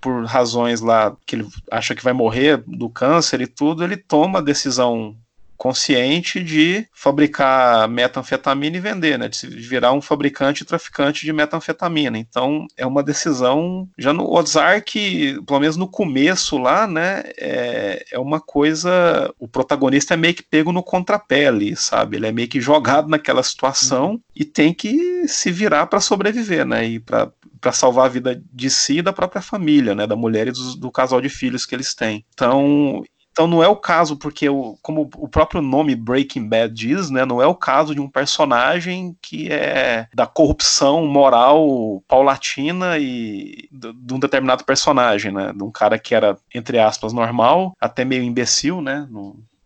por 0.00 0.24
razões 0.24 0.80
lá 0.80 1.16
que 1.26 1.34
ele 1.34 1.48
acha 1.70 1.94
que 1.94 2.04
vai 2.04 2.12
morrer 2.12 2.62
do 2.66 2.88
câncer 2.88 3.40
e 3.40 3.46
tudo, 3.46 3.82
ele 3.82 3.96
toma 3.96 4.38
a 4.38 4.42
decisão 4.42 5.16
consciente 5.58 6.42
de 6.42 6.86
fabricar 6.92 7.88
metanfetamina 7.88 8.76
e 8.76 8.80
vender, 8.80 9.18
né? 9.18 9.28
De 9.28 9.46
virar 9.48 9.92
um 9.92 10.00
fabricante 10.00 10.62
e 10.62 10.66
traficante 10.66 11.26
de 11.26 11.32
metanfetamina. 11.32 12.16
Então 12.16 12.66
é 12.76 12.86
uma 12.86 13.02
decisão. 13.02 13.88
Já 13.98 14.12
no 14.12 14.32
Ozark, 14.32 15.42
pelo 15.44 15.60
menos 15.60 15.76
no 15.76 15.88
começo 15.88 16.56
lá, 16.56 16.86
né? 16.86 17.24
É, 17.36 18.06
é 18.12 18.18
uma 18.18 18.40
coisa. 18.40 19.34
O 19.38 19.48
protagonista 19.48 20.14
é 20.14 20.16
meio 20.16 20.34
que 20.34 20.42
pego 20.42 20.72
no 20.72 20.82
contrapé 20.82 21.48
ali, 21.48 21.74
sabe? 21.74 22.16
Ele 22.16 22.28
é 22.28 22.32
meio 22.32 22.48
que 22.48 22.60
jogado 22.60 23.08
naquela 23.08 23.42
situação 23.42 24.12
uhum. 24.12 24.20
e 24.34 24.44
tem 24.44 24.72
que 24.72 25.26
se 25.26 25.50
virar 25.50 25.86
para 25.86 26.00
sobreviver, 26.00 26.64
né? 26.64 26.86
E 26.86 27.00
para 27.00 27.30
para 27.60 27.72
salvar 27.72 28.06
a 28.06 28.08
vida 28.08 28.40
de 28.52 28.70
si 28.70 28.98
e 28.98 29.02
da 29.02 29.12
própria 29.12 29.42
família, 29.42 29.92
né, 29.92 30.06
da 30.06 30.14
mulher 30.14 30.46
e 30.46 30.52
do, 30.52 30.76
do, 30.76 30.92
casal 30.92 31.20
de 31.20 31.28
filhos 31.28 31.66
que 31.66 31.74
eles 31.74 31.92
têm. 31.92 32.24
Então, 32.32 33.02
então 33.38 33.46
não 33.46 33.62
é 33.62 33.68
o 33.68 33.76
caso, 33.76 34.16
porque 34.16 34.48
o, 34.48 34.76
como 34.82 35.08
o 35.16 35.28
próprio 35.28 35.62
nome 35.62 35.94
Breaking 35.94 36.48
Bad 36.48 36.74
diz, 36.74 37.08
né, 37.08 37.24
não 37.24 37.40
é 37.40 37.46
o 37.46 37.54
caso 37.54 37.94
de 37.94 38.00
um 38.00 38.10
personagem 38.10 39.16
que 39.22 39.48
é 39.48 40.08
da 40.12 40.26
corrupção 40.26 41.06
moral 41.06 42.02
paulatina 42.08 42.98
e 42.98 43.68
de 43.70 44.12
um 44.12 44.18
determinado 44.18 44.64
personagem, 44.64 45.30
né, 45.30 45.52
de 45.54 45.62
um 45.62 45.70
cara 45.70 46.00
que 46.00 46.16
era, 46.16 46.36
entre 46.52 46.80
aspas, 46.80 47.12
normal, 47.12 47.76
até 47.80 48.04
meio 48.04 48.24
imbecil, 48.24 48.82
né, 48.82 49.06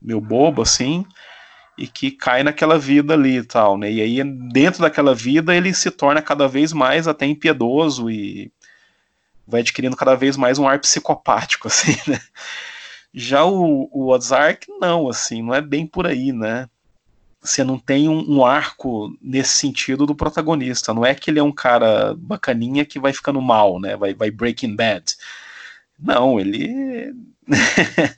meio 0.02 0.20
bobo, 0.20 0.60
assim, 0.60 1.06
e 1.78 1.86
que 1.86 2.10
cai 2.10 2.42
naquela 2.42 2.78
vida 2.78 3.14
ali 3.14 3.38
e 3.38 3.42
tal, 3.42 3.78
né, 3.78 3.90
e 3.90 4.02
aí 4.02 4.22
dentro 4.52 4.82
daquela 4.82 5.14
vida 5.14 5.56
ele 5.56 5.72
se 5.72 5.90
torna 5.90 6.20
cada 6.20 6.46
vez 6.46 6.74
mais 6.74 7.08
até 7.08 7.24
impiedoso 7.24 8.10
e 8.10 8.52
vai 9.46 9.62
adquirindo 9.62 9.96
cada 9.96 10.14
vez 10.14 10.36
mais 10.36 10.58
um 10.58 10.68
ar 10.68 10.78
psicopático, 10.78 11.68
assim, 11.72 11.96
né, 12.06 12.20
já 13.12 13.44
o, 13.44 13.88
o 13.92 14.08
Ozark, 14.08 14.66
não, 14.80 15.08
assim, 15.08 15.42
não 15.42 15.54
é 15.54 15.60
bem 15.60 15.86
por 15.86 16.06
aí, 16.06 16.32
né? 16.32 16.68
Você 17.40 17.64
não 17.64 17.78
tem 17.78 18.08
um, 18.08 18.38
um, 18.38 18.44
arco 18.44 19.16
nesse 19.20 19.54
sentido 19.54 20.06
do 20.06 20.14
protagonista. 20.14 20.94
Não 20.94 21.04
é 21.04 21.14
que 21.14 21.30
ele 21.30 21.40
é 21.40 21.42
um 21.42 21.52
cara 21.52 22.14
bacaninha 22.16 22.84
que 22.84 23.00
vai 23.00 23.12
ficando 23.12 23.42
mal, 23.42 23.80
né? 23.80 23.96
Vai, 23.96 24.14
vai 24.14 24.30
breaking 24.30 24.76
bad. 24.76 25.04
Não, 25.98 26.38
ele. 26.38 27.12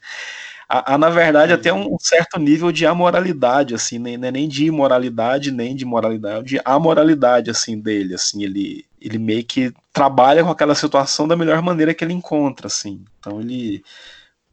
há, 0.69 0.99
na 0.99 1.11
verdade, 1.11 1.53
até 1.53 1.73
um 1.73 1.97
certo 1.99 2.39
nível 2.39 2.73
de 2.73 2.87
amoralidade, 2.87 3.75
assim, 3.75 3.99
nem, 3.99 4.15
é 4.15 4.31
nem 4.31 4.49
de 4.49 4.67
imoralidade, 4.67 5.51
nem 5.51 5.77
de 5.77 5.85
moralidade, 5.85 6.47
de 6.47 6.61
amoralidade, 6.65 7.51
assim, 7.51 7.79
dele, 7.79 8.15
assim, 8.15 8.43
ele, 8.43 8.85
ele 9.01 9.19
meio 9.19 9.45
que 9.45 9.73
trabalha 9.93 10.43
com 10.43 10.51
aquela 10.51 10.75
situação 10.75 11.29
da 11.29 11.37
melhor 11.37 11.63
maneira 11.63 11.95
que 11.95 12.05
ele 12.05 12.15
encontra, 12.15 12.67
assim, 12.67 13.05
então 13.19 13.41
ele... 13.41 13.83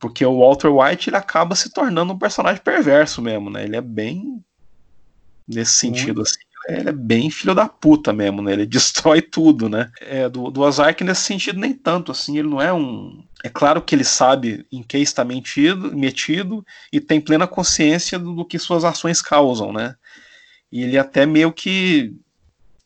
Porque 0.01 0.25
o 0.25 0.39
Walter 0.39 0.69
White, 0.69 1.09
ele 1.09 1.17
acaba 1.17 1.55
se 1.55 1.69
tornando 1.69 2.11
um 2.11 2.17
personagem 2.17 2.61
perverso 2.61 3.21
mesmo, 3.21 3.51
né, 3.51 3.63
ele 3.63 3.75
é 3.75 3.81
bem 3.81 4.43
nesse 5.47 5.73
sentido, 5.73 6.17
Muito. 6.17 6.21
assim, 6.23 6.39
ele 6.69 6.89
é 6.89 6.93
bem 6.93 7.29
filho 7.29 7.53
da 7.53 7.67
puta 7.67 8.13
mesmo, 8.13 8.41
né? 8.41 8.53
Ele 8.53 8.65
destrói 8.67 9.21
tudo, 9.21 9.67
né? 9.69 9.91
É, 9.99 10.29
do, 10.29 10.49
do 10.49 10.61
Ozark 10.61 11.03
nesse 11.03 11.21
sentido 11.21 11.59
nem 11.59 11.73
tanto, 11.73 12.11
assim, 12.11 12.37
ele 12.37 12.47
não 12.47 12.61
é 12.61 12.71
um... 12.73 13.23
É 13.43 13.49
claro 13.49 13.81
que 13.81 13.95
ele 13.95 14.03
sabe 14.03 14.65
em 14.71 14.83
que 14.83 14.97
está 14.97 15.23
metido, 15.25 15.95
metido 15.95 16.65
e 16.93 16.99
tem 16.99 17.19
plena 17.19 17.47
consciência 17.47 18.19
do, 18.19 18.33
do 18.33 18.45
que 18.45 18.59
suas 18.59 18.83
ações 18.83 19.21
causam, 19.21 19.73
né? 19.73 19.95
E 20.71 20.83
ele 20.83 20.97
até 20.97 21.25
meio 21.25 21.51
que 21.51 22.13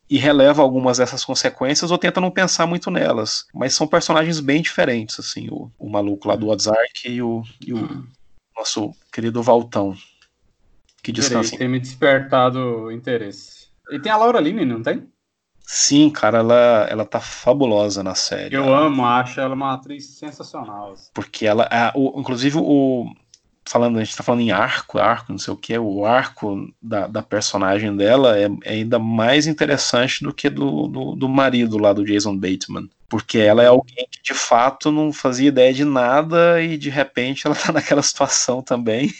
e 0.09 0.17
releva 0.17 0.61
algumas 0.61 0.97
dessas 0.97 1.25
consequências 1.25 1.91
ou 1.91 1.97
tenta 1.97 2.21
não 2.21 2.29
pensar 2.29 2.67
muito 2.67 2.91
nelas. 2.91 3.45
Mas 3.53 3.73
são 3.73 3.87
personagens 3.87 4.39
bem 4.39 4.61
diferentes, 4.61 5.19
assim, 5.19 5.47
o, 5.49 5.71
o 5.79 5.89
maluco 5.89 6.27
lá 6.27 6.35
do 6.35 6.47
Ozark 6.49 7.07
e 7.09 7.21
o, 7.21 7.43
e 7.65 7.73
o 7.73 7.77
hum. 7.77 8.07
nosso 8.55 8.91
querido 9.11 9.41
Valtão. 9.41 9.95
Que 11.01 11.11
descansa. 11.11 11.57
Tem 11.57 11.67
me 11.67 11.79
despertado 11.79 12.91
interesse. 12.91 13.67
E 13.91 13.99
tem 13.99 14.11
a 14.11 14.17
Laura 14.17 14.39
Linney, 14.39 14.65
não 14.65 14.81
tem? 14.81 15.07
Sim, 15.67 16.11
cara, 16.11 16.39
ela, 16.39 16.87
ela 16.89 17.05
tá 17.05 17.19
fabulosa 17.19 18.03
na 18.03 18.13
série. 18.13 18.55
Eu 18.55 18.73
amo, 18.73 19.03
acho 19.03 19.39
ela 19.39 19.55
uma 19.55 19.73
atriz 19.73 20.17
sensacional. 20.17 20.93
Assim. 20.93 21.09
Porque 21.13 21.45
ela, 21.45 21.63
é, 21.71 21.91
o, 21.95 22.19
inclusive, 22.19 22.57
o. 22.59 23.11
Falando, 23.67 23.97
a 23.97 24.03
gente 24.03 24.15
tá 24.15 24.23
falando 24.23 24.41
em 24.41 24.51
arco, 24.51 24.99
arco, 24.99 25.31
não 25.31 25.39
sei 25.39 25.51
o 25.53 25.57
que, 25.57 25.77
o 25.77 26.05
arco 26.05 26.71
da, 26.79 27.07
da 27.07 27.23
personagem 27.23 27.95
dela 27.95 28.37
é, 28.37 28.45
é, 28.63 28.73
ainda 28.73 28.99
mais 28.99 29.47
interessante 29.47 30.23
do 30.23 30.31
que 30.31 30.49
do, 30.49 30.87
do, 30.87 31.15
do 31.15 31.27
marido 31.27 31.77
lá 31.79 31.91
do 31.91 32.05
Jason 32.05 32.37
Bateman. 32.37 32.87
Porque 33.09 33.39
ela 33.39 33.63
é 33.63 33.67
alguém 33.67 34.07
que 34.11 34.21
de 34.21 34.33
fato 34.33 34.91
não 34.91 35.11
fazia 35.11 35.47
ideia 35.47 35.73
de 35.73 35.83
nada 35.83 36.61
e 36.61 36.77
de 36.77 36.89
repente 36.89 37.47
ela 37.47 37.55
tá 37.55 37.71
naquela 37.73 38.03
situação 38.03 38.61
também. 38.61 39.11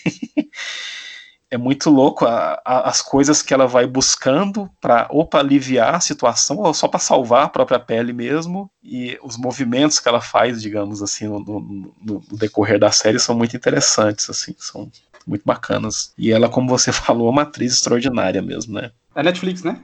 É 1.50 1.58
muito 1.58 1.90
louco 1.90 2.25
a, 2.25 2.62
a, 2.66 2.90
as 2.90 3.02
coisas 3.02 3.42
que 3.42 3.54
ela 3.54 3.68
vai 3.68 3.86
buscando 3.86 4.70
para 4.82 5.08
ou 5.10 5.25
para 5.25 5.40
aliviar 5.40 5.96
a 5.96 6.00
situação 6.00 6.58
ou 6.58 6.74
só 6.74 6.88
para 6.88 7.00
salvar 7.00 7.46
a 7.46 7.50
própria 7.50 7.80
pele 7.80 8.14
mesmo 8.14 8.70
e 8.84 9.18
os 9.24 9.38
movimentos 9.38 10.00
que 10.00 10.08
ela 10.08 10.22
faz, 10.22 10.62
digamos 10.62 11.02
assim, 11.02 11.28
no, 11.28 11.40
no, 11.40 11.94
no, 12.02 12.38
decorrer 12.38 12.80
da 12.80 12.92
série 12.92 13.20
são 13.20 13.36
muito 13.36 13.56
interessantes, 13.56 14.30
assim, 14.30 14.56
são 14.58 14.92
muito 15.25 15.44
bacanas. 15.46 16.14
E 16.18 16.32
ela, 16.32 16.50
como 16.50 16.70
você 16.70 16.92
falou, 16.94 17.28
é 17.28 17.32
uma 17.32 17.42
atriz 17.44 17.74
extraordinária 17.74 18.42
mesmo, 18.42 18.74
né? 18.74 18.92
É 19.16 19.24
Netflix, 19.24 19.64
né? 19.64 19.80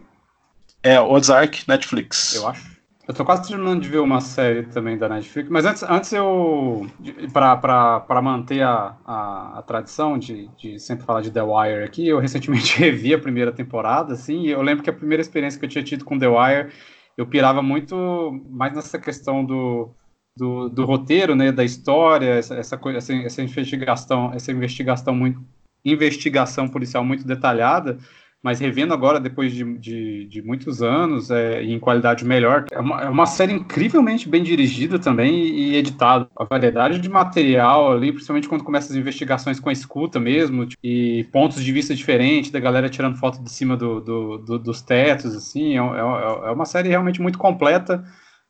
É, 0.84 1.00
Ozark, 1.00 1.63
Netflix. 1.68 2.34
Eu 2.36 2.48
acho. 2.48 2.71
Eu 3.12 3.15
tô 3.15 3.25
quase 3.25 3.46
terminando 3.46 3.82
de 3.82 3.89
ver 3.89 4.00
uma 4.00 4.22
série 4.22 4.63
também 4.68 4.98
da 4.98 5.10
Netflix, 5.10 5.50
mas 5.50 5.65
antes, 5.65 5.84
antes 5.84 6.13
eu. 6.13 6.88
para 7.34 8.22
manter 8.22 8.62
a, 8.62 8.96
a, 9.06 9.60
a, 9.60 9.62
tradição 9.63 10.18
de, 10.18 10.48
de 10.58 10.80
sempre 10.80 11.06
falar 11.06 11.20
de 11.20 11.30
The 11.30 11.44
Wire 11.44 11.84
aqui, 11.84 12.08
eu 12.08 12.20
recentemente 12.20 12.74
revi 12.80 13.13
a 13.13 13.20
primeira 13.20 13.51
temporada, 13.51 14.13
assim, 14.13 14.44
e 14.44 14.51
eu 14.51 14.62
lembro 14.62 14.82
que 14.82 14.89
a 14.89 14.94
primeira 14.94 15.20
experiência 15.20 15.60
que 15.60 15.65
eu 15.65 15.70
tinha 15.70 15.84
tido 15.84 16.06
com 16.06 16.18
The 16.18 16.30
Wire, 16.30 16.72
eu 17.18 17.27
pirava 17.27 17.62
muito 17.62 18.41
mais 18.50 18.74
nessa 18.74 18.98
questão 18.98 19.44
do, 19.44 19.94
do, 20.38 20.70
do 20.70 20.86
roteiro, 20.86 21.36
né, 21.36 21.51
da 21.51 21.65
história, 21.65 22.36
essa, 22.36 22.56
essa, 22.56 22.80
essa, 22.96 23.41
investigação, 23.41 24.32
essa 24.34 24.53
investigação 24.53 25.13
muito 25.13 25.44
investigação 25.84 26.70
policial 26.70 27.03
muito 27.03 27.27
detalhada 27.27 27.98
mas 28.43 28.60
revendo 28.60 28.91
agora, 28.91 29.19
depois 29.19 29.53
de, 29.53 29.63
de, 29.77 30.25
de 30.25 30.41
muitos 30.41 30.81
anos, 30.81 31.29
é, 31.29 31.62
em 31.63 31.77
qualidade 31.77 32.25
melhor, 32.25 32.65
é 32.71 32.79
uma, 32.79 33.01
é 33.01 33.10
uma, 33.10 33.27
série 33.27 33.53
incrivelmente 33.53 34.27
bem 34.27 34.41
dirigida 34.41 34.98
também 34.98 35.45
e, 35.45 35.74
e 35.74 35.75
editada. 35.75 36.27
A 36.36 36.43
variedade 36.43 36.98
de 36.98 37.07
material 37.07 37.91
ali, 37.91 38.12
principalmente 38.12 38.50
quando 38.50 38.63
começa 38.63 38.91
as 38.91 38.98
investigações 38.98 39.60
com 39.60 39.69
a 39.69 39.74
escuta 39.74 40.19
mesmo, 40.19 40.65
tipo, 40.65 40.81
e 40.83 41.24
pontos 41.31 41.63
de 41.63 41.71
vista 41.71 41.93
diferentes, 41.93 42.50
da 42.50 42.60
galera 42.60 42.89
tirando 42.89 43.17
foto 43.17 43.43
de 43.43 43.51
cima 43.51 43.77
do, 43.77 44.01
do, 44.01 44.38
do 44.39 44.60
dos 44.60 44.81
tetos, 44.81 45.36
assim, 45.36 45.77
é, 45.77 45.81
é, 45.81 46.50
é, 46.50 46.51
uma 46.51 46.65
série 46.65 46.89
realmente 46.89 47.21
muito 47.21 47.38
completa. 47.38 48.03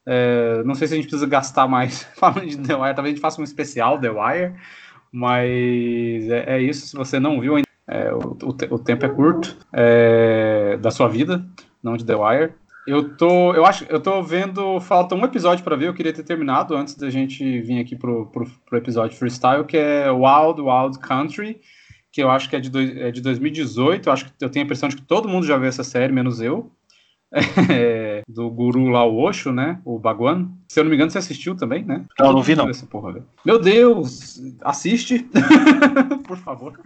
É, 0.07 0.63
não 0.63 0.73
sei 0.73 0.87
se 0.87 0.93
a 0.93 0.97
gente 0.97 1.07
precisa 1.07 1.27
gastar 1.27 1.67
mais 1.67 2.03
falando 2.15 2.47
de 2.47 2.57
The 2.57 2.75
Wire, 2.75 2.95
talvez 2.95 3.05
a 3.05 3.15
gente 3.15 3.21
faça 3.21 3.41
um 3.41 3.43
especial 3.43 3.99
The 3.99 4.09
Wire, 4.09 4.53
mas 5.11 6.29
é, 6.29 6.55
é 6.55 6.61
isso. 6.61 6.87
Se 6.87 6.95
você 6.95 7.19
não 7.19 7.41
viu 7.41 7.55
ainda, 7.55 7.70
é, 7.91 8.13
o, 8.13 8.37
o, 8.41 8.75
o, 8.75 8.79
tempo 8.79 9.05
é 9.05 9.09
curto 9.09 9.57
é, 9.73 10.77
da 10.77 10.89
sua 10.89 11.09
vida, 11.09 11.45
não 11.83 11.97
de 11.97 12.05
The 12.05 12.15
Wire. 12.15 12.53
Eu 12.87 13.15
tô, 13.15 13.53
eu 13.53 13.65
acho, 13.65 13.85
eu 13.89 13.99
tô 13.99 14.23
vendo, 14.23 14.79
falta 14.79 15.13
um 15.13 15.23
episódio 15.25 15.63
para 15.63 15.75
ver, 15.75 15.89
eu 15.89 15.93
queria 15.93 16.13
ter 16.13 16.23
terminado 16.23 16.75
antes 16.75 16.95
da 16.95 17.09
gente 17.09 17.61
vir 17.61 17.79
aqui 17.79 17.95
pro, 17.95 18.27
pro, 18.27 18.49
pro, 18.65 18.77
episódio 18.77 19.17
freestyle, 19.17 19.65
que 19.65 19.77
é 19.77 20.09
Wild 20.09 20.61
Wild 20.61 20.97
Country, 20.99 21.59
que 22.11 22.23
eu 22.23 22.31
acho 22.31 22.49
que 22.49 22.55
é 22.55 22.59
de, 22.59 22.69
do, 22.69 22.79
é 22.79 23.11
de 23.11 23.21
2018, 23.21 24.07
eu 24.07 24.13
acho 24.13 24.25
que 24.25 24.31
eu 24.43 24.49
tenho 24.49 24.63
a 24.63 24.65
impressão 24.65 24.89
de 24.89 24.95
que 24.95 25.03
todo 25.03 25.29
mundo 25.29 25.45
já 25.45 25.57
viu 25.57 25.67
essa 25.67 25.83
série, 25.83 26.13
menos 26.13 26.39
eu. 26.41 26.71
É, 27.71 28.23
do 28.27 28.49
guru 28.49 28.89
lá, 28.89 29.05
o 29.05 29.17
Osho, 29.17 29.53
né? 29.53 29.79
O 29.85 29.97
Baguan. 29.97 30.49
Se 30.71 30.79
eu 30.79 30.85
não 30.85 30.89
me 30.89 30.95
engano, 30.95 31.11
você 31.11 31.17
assistiu 31.17 31.53
também, 31.53 31.83
né? 31.83 32.05
Não, 32.17 32.31
não 32.31 32.41
vi 32.41 32.55
não. 32.55 32.71
Porra, 32.89 33.21
Meu 33.43 33.59
Deus! 33.59 34.41
Assiste! 34.61 35.29
Por 36.25 36.37
favor. 36.37 36.79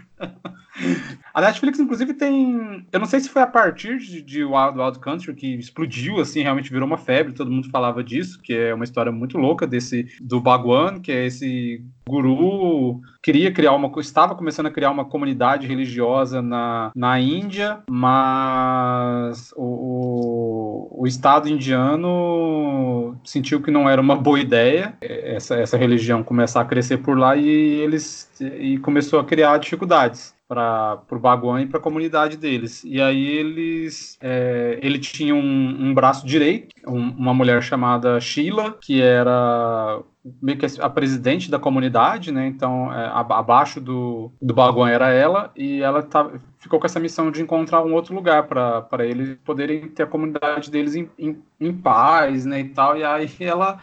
A 1.31 1.39
Netflix, 1.39 1.79
inclusive, 1.79 2.15
tem. 2.15 2.83
Eu 2.91 2.99
não 2.99 3.05
sei 3.05 3.19
se 3.19 3.29
foi 3.29 3.43
a 3.43 3.47
partir 3.47 3.99
de, 3.99 4.23
de 4.23 4.43
Wild 4.43 4.79
Wild 4.79 4.97
Country 4.97 5.35
que 5.35 5.53
explodiu, 5.53 6.19
assim, 6.19 6.41
realmente 6.41 6.71
virou 6.71 6.87
uma 6.87 6.97
febre, 6.97 7.33
todo 7.33 7.51
mundo 7.51 7.69
falava 7.69 8.03
disso, 8.03 8.41
que 8.41 8.55
é 8.55 8.73
uma 8.73 8.83
história 8.83 9.11
muito 9.11 9.37
louca 9.37 9.67
desse 9.67 10.07
do 10.19 10.41
Bhagwan, 10.41 10.99
que 10.99 11.11
é 11.11 11.27
esse 11.27 11.85
guru 12.09 13.01
queria 13.25 13.51
criar 13.51 13.73
uma 13.73 13.91
estava 13.99 14.35
começando 14.35 14.67
a 14.67 14.71
criar 14.71 14.91
uma 14.91 15.03
comunidade 15.03 15.65
religiosa 15.65 16.43
na, 16.43 16.91
na 16.95 17.19
Índia, 17.19 17.79
mas 17.89 19.51
o, 19.55 19.63
o, 19.63 21.01
o 21.01 21.07
Estado 21.07 21.49
indiano 21.49 23.17
sentiu 23.23 23.61
que 23.63 23.71
não 23.75 23.89
era 23.89 24.01
uma 24.01 24.15
boa 24.15 24.39
ideia 24.39 24.93
essa, 25.01 25.55
essa 25.55 25.77
religião 25.77 26.23
começar 26.23 26.61
a 26.61 26.65
crescer 26.65 26.97
por 26.97 27.17
lá 27.17 27.35
e 27.35 27.47
eles 27.47 28.29
e 28.39 28.77
começou 28.79 29.19
a 29.19 29.25
criar 29.25 29.57
dificuldades 29.59 30.34
para 30.47 31.01
o 31.11 31.19
Baguan 31.19 31.61
e 31.61 31.65
para 31.65 31.79
a 31.79 31.81
comunidade 31.83 32.37
deles. 32.37 32.83
E 32.83 33.01
aí 33.01 33.25
eles, 33.25 34.17
é, 34.21 34.79
ele 34.81 34.99
tinha 34.99 35.33
um, 35.33 35.87
um 35.87 35.93
braço 35.93 36.25
direito, 36.25 36.75
um, 36.87 37.09
uma 37.09 37.33
mulher 37.33 37.61
chamada 37.63 38.19
Sheila, 38.19 38.77
que 38.81 39.01
era 39.01 40.01
meio 40.41 40.57
que 40.57 40.65
a 40.79 40.89
presidente 40.89 41.51
da 41.51 41.59
comunidade, 41.59 42.31
né? 42.31 42.47
Então, 42.47 42.91
é, 42.93 43.11
abaixo 43.13 43.79
do, 43.79 44.31
do 44.41 44.53
Baguan 44.53 44.89
era 44.89 45.09
ela, 45.09 45.51
e 45.55 45.81
ela 45.81 46.01
tá, 46.01 46.29
ficou 46.57 46.79
com 46.79 46.85
essa 46.85 46.99
missão 46.99 47.31
de 47.31 47.41
encontrar 47.41 47.83
um 47.83 47.93
outro 47.93 48.13
lugar 48.15 48.47
para 48.47 49.05
eles 49.05 49.37
poderem 49.45 49.87
ter 49.89 50.03
a 50.03 50.07
comunidade 50.07 50.71
deles 50.71 50.95
em, 50.95 51.09
em, 51.17 51.41
em 51.59 51.73
paz, 51.73 52.45
né? 52.45 52.59
E 52.59 52.69
tal. 52.69 52.97
E 52.97 53.03
aí 53.03 53.29
ela 53.39 53.79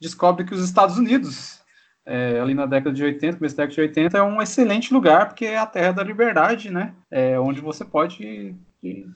descobre 0.00 0.44
que 0.44 0.54
os 0.54 0.64
Estados 0.64 0.98
Unidos 0.98 1.63
é, 2.06 2.38
ali 2.38 2.54
na 2.54 2.66
década 2.66 2.94
de 2.94 3.02
80, 3.02 3.38
começo 3.38 3.56
da 3.56 3.62
década 3.64 3.74
de 3.74 3.80
80, 3.80 4.18
é 4.18 4.22
um 4.22 4.42
excelente 4.42 4.92
lugar, 4.92 5.28
porque 5.28 5.46
é 5.46 5.58
a 5.58 5.66
terra 5.66 5.92
da 5.92 6.02
liberdade, 6.02 6.70
né? 6.70 6.94
É 7.10 7.38
onde 7.38 7.60
você 7.60 7.84
pode 7.84 8.54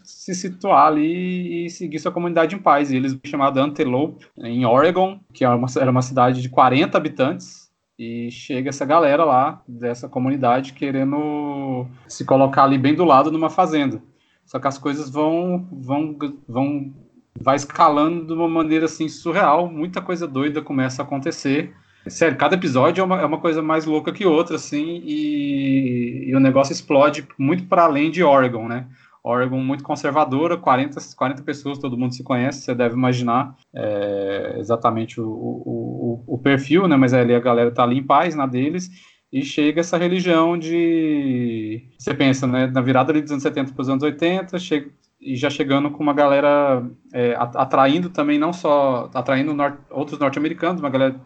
se 0.03 0.35
situar 0.35 0.87
ali 0.87 1.67
e 1.67 1.71
seguir 1.71 1.99
sua 1.99 2.13
comunidade 2.13 2.55
em 2.55 2.59
paz. 2.59 2.91
E 2.91 2.97
eles 2.97 3.19
chamaram 3.27 3.65
Antelope, 3.65 4.27
em 4.39 4.65
Oregon, 4.65 5.21
que 5.33 5.45
era 5.45 5.55
é 5.55 5.57
uma, 5.57 5.67
era 5.79 5.91
uma 5.91 6.03
cidade 6.03 6.41
de 6.41 6.49
40 6.49 6.97
habitantes, 6.97 7.69
e 7.99 8.31
chega 8.31 8.69
essa 8.69 8.87
galera 8.87 9.25
lá, 9.25 9.61
dessa 9.67 10.09
comunidade, 10.09 10.73
querendo 10.73 11.87
se 12.07 12.25
colocar 12.25 12.63
ali 12.63 12.79
bem 12.79 12.95
do 12.95 13.05
lado 13.05 13.31
numa 13.31 13.51
fazenda. 13.51 14.01
Só 14.47 14.59
que 14.61 14.69
as 14.69 14.79
coisas 14.79 15.11
vão, 15.11 15.69
vão, 15.73 16.17
vão, 16.49 16.95
vai 17.39 17.57
escalando 17.57 18.27
de 18.27 18.33
uma 18.33 18.49
maneira 18.49 18.85
assim 18.87 19.09
surreal, 19.09 19.69
muita 19.69 20.01
coisa 20.01 20.29
doida 20.29 20.63
começa 20.63 21.03
a 21.03 21.05
acontecer 21.05 21.75
Sério, 22.11 22.37
cada 22.37 22.55
episódio 22.55 23.03
é 23.03 23.05
uma, 23.05 23.21
é 23.21 23.25
uma 23.25 23.39
coisa 23.39 23.63
mais 23.63 23.85
louca 23.85 24.13
que 24.13 24.27
outra, 24.27 24.57
assim, 24.57 25.03
e, 25.05 26.25
e 26.29 26.35
o 26.35 26.41
negócio 26.41 26.73
explode 26.73 27.27
muito 27.39 27.65
para 27.65 27.85
além 27.85 28.11
de 28.11 28.23
Oregon, 28.23 28.69
né? 28.69 28.87
Oregon 29.23 29.59
muito 29.59 29.85
conservadora, 29.85 30.57
40, 30.57 31.01
40 31.17 31.43
pessoas, 31.43 31.79
todo 31.79 31.99
mundo 31.99 32.15
se 32.15 32.23
conhece, 32.23 32.63
você 32.63 32.75
deve 32.75 32.95
imaginar 32.95 33.57
é, 33.75 34.57
exatamente 34.59 35.21
o, 35.21 35.29
o, 35.29 36.25
o, 36.27 36.35
o, 36.35 36.39
perfil, 36.39 36.89
né? 36.89 36.97
Mas 36.97 37.13
ali 37.13 37.35
a 37.35 37.41
galera 37.41 37.71
tá 37.71 37.83
ali 37.83 37.99
em 37.99 38.03
paz 38.03 38.35
na 38.35 38.47
deles, 38.47 38.91
e 39.33 39.43
chega 39.43 39.81
essa 39.81 39.99
religião 39.99 40.59
de. 40.59 41.85
Você 41.99 42.15
pensa, 42.15 42.47
né? 42.47 42.67
Na 42.69 42.81
virada 42.81 43.13
ali 43.13 43.21
dos 43.21 43.31
anos 43.31 43.43
70 43.43 43.73
para 43.73 43.83
os 43.83 43.89
anos 43.89 44.03
80, 44.03 44.59
chega, 44.59 44.91
e 45.21 45.37
já 45.37 45.51
chegando 45.51 45.91
com 45.91 46.03
uma 46.03 46.15
galera 46.15 46.85
é, 47.13 47.35
atraindo 47.39 48.09
também 48.11 48.39
não 48.39 48.53
só 48.53 49.11
atraindo 49.13 49.55
outros 49.91 50.19
norte-americanos, 50.19 50.81
uma 50.81 50.91
galera 50.91 51.21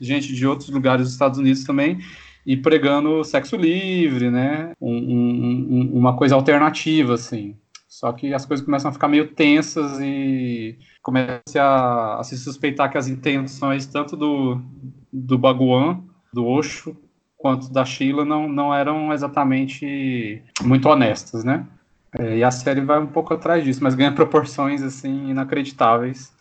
gente 0.00 0.34
de 0.34 0.46
outros 0.46 0.68
lugares 0.68 1.04
dos 1.04 1.12
Estados 1.12 1.38
Unidos 1.38 1.64
também 1.64 1.98
e 2.44 2.56
pregando 2.56 3.24
sexo 3.24 3.56
livre, 3.56 4.30
né? 4.30 4.72
Um, 4.80 4.96
um, 4.96 5.90
uma 5.94 6.16
coisa 6.16 6.34
alternativa 6.34 7.14
assim. 7.14 7.56
Só 7.88 8.12
que 8.12 8.32
as 8.32 8.44
coisas 8.44 8.64
começam 8.64 8.90
a 8.90 8.92
ficar 8.92 9.08
meio 9.08 9.28
tensas 9.28 9.98
e 10.00 10.78
começa 11.02 11.60
a, 11.60 12.20
a 12.20 12.22
se 12.22 12.36
suspeitar 12.36 12.90
que 12.90 12.98
as 12.98 13.08
intenções 13.08 13.86
tanto 13.86 14.16
do, 14.16 14.60
do 15.12 15.38
Baguan, 15.38 16.02
do 16.32 16.46
Osho, 16.46 16.96
quanto 17.36 17.72
da 17.72 17.84
Sheila 17.84 18.24
não, 18.24 18.48
não 18.48 18.74
eram 18.74 19.12
exatamente 19.12 20.42
muito 20.62 20.88
honestas, 20.88 21.44
né? 21.44 21.66
É, 22.16 22.38
e 22.38 22.44
a 22.44 22.50
série 22.50 22.80
vai 22.80 22.98
um 22.98 23.06
pouco 23.06 23.34
atrás 23.34 23.64
disso, 23.64 23.82
mas 23.82 23.94
ganha 23.94 24.12
proporções 24.12 24.82
assim 24.82 25.30
inacreditáveis. 25.30 26.32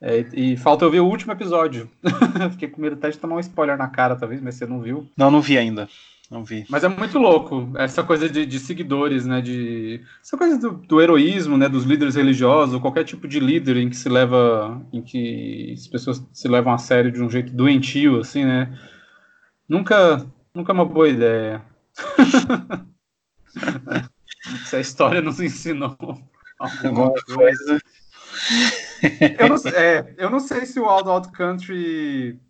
É, 0.00 0.26
e 0.34 0.56
falta 0.56 0.84
eu 0.84 0.90
ver 0.90 1.00
o 1.00 1.06
último 1.06 1.32
episódio. 1.32 1.88
Fiquei 2.52 2.68
com 2.68 2.80
medo 2.80 2.96
até 2.96 3.10
de 3.10 3.18
tomar 3.18 3.36
um 3.36 3.40
spoiler 3.40 3.78
na 3.78 3.88
cara, 3.88 4.16
talvez, 4.16 4.40
mas 4.40 4.54
você 4.54 4.66
não 4.66 4.80
viu. 4.80 5.08
Não, 5.16 5.30
não 5.30 5.40
vi 5.40 5.56
ainda. 5.56 5.88
Não 6.30 6.42
vi. 6.42 6.64
Mas 6.68 6.82
é 6.82 6.88
muito 6.88 7.18
louco 7.18 7.70
essa 7.76 8.02
coisa 8.02 8.28
de, 8.28 8.44
de 8.44 8.58
seguidores, 8.58 9.26
né? 9.26 9.40
De 9.40 10.00
essa 10.22 10.36
coisa 10.36 10.58
do, 10.58 10.72
do, 10.72 11.00
heroísmo, 11.00 11.56
né? 11.56 11.68
Dos 11.68 11.84
líderes 11.84 12.16
religiosos, 12.16 12.80
qualquer 12.80 13.04
tipo 13.04 13.28
de 13.28 13.38
líder 13.38 13.76
em 13.76 13.88
que 13.88 13.96
se 13.96 14.08
leva, 14.08 14.82
em 14.92 15.02
que 15.02 15.74
as 15.76 15.86
pessoas 15.86 16.26
se 16.32 16.48
levam 16.48 16.72
a 16.72 16.78
sério 16.78 17.12
de 17.12 17.22
um 17.22 17.30
jeito 17.30 17.52
doentio, 17.52 18.20
assim, 18.20 18.44
né? 18.44 18.76
Nunca, 19.68 20.26
nunca 20.54 20.72
é 20.72 20.74
uma 20.74 20.84
boa 20.84 21.08
ideia. 21.08 21.62
Se 24.66 24.76
a 24.76 24.80
história 24.80 25.20
nos 25.20 25.40
ensinou 25.40 25.96
alguma 26.58 27.12
coisa. 27.34 27.80
eu, 29.38 29.48
não, 29.48 29.56
é, 29.72 30.14
eu 30.18 30.30
não 30.30 30.40
sei 30.40 30.66
se 30.66 30.78
o 30.78 30.86
Wild 30.86 31.08
Wild 31.08 31.32
Country 31.32 32.40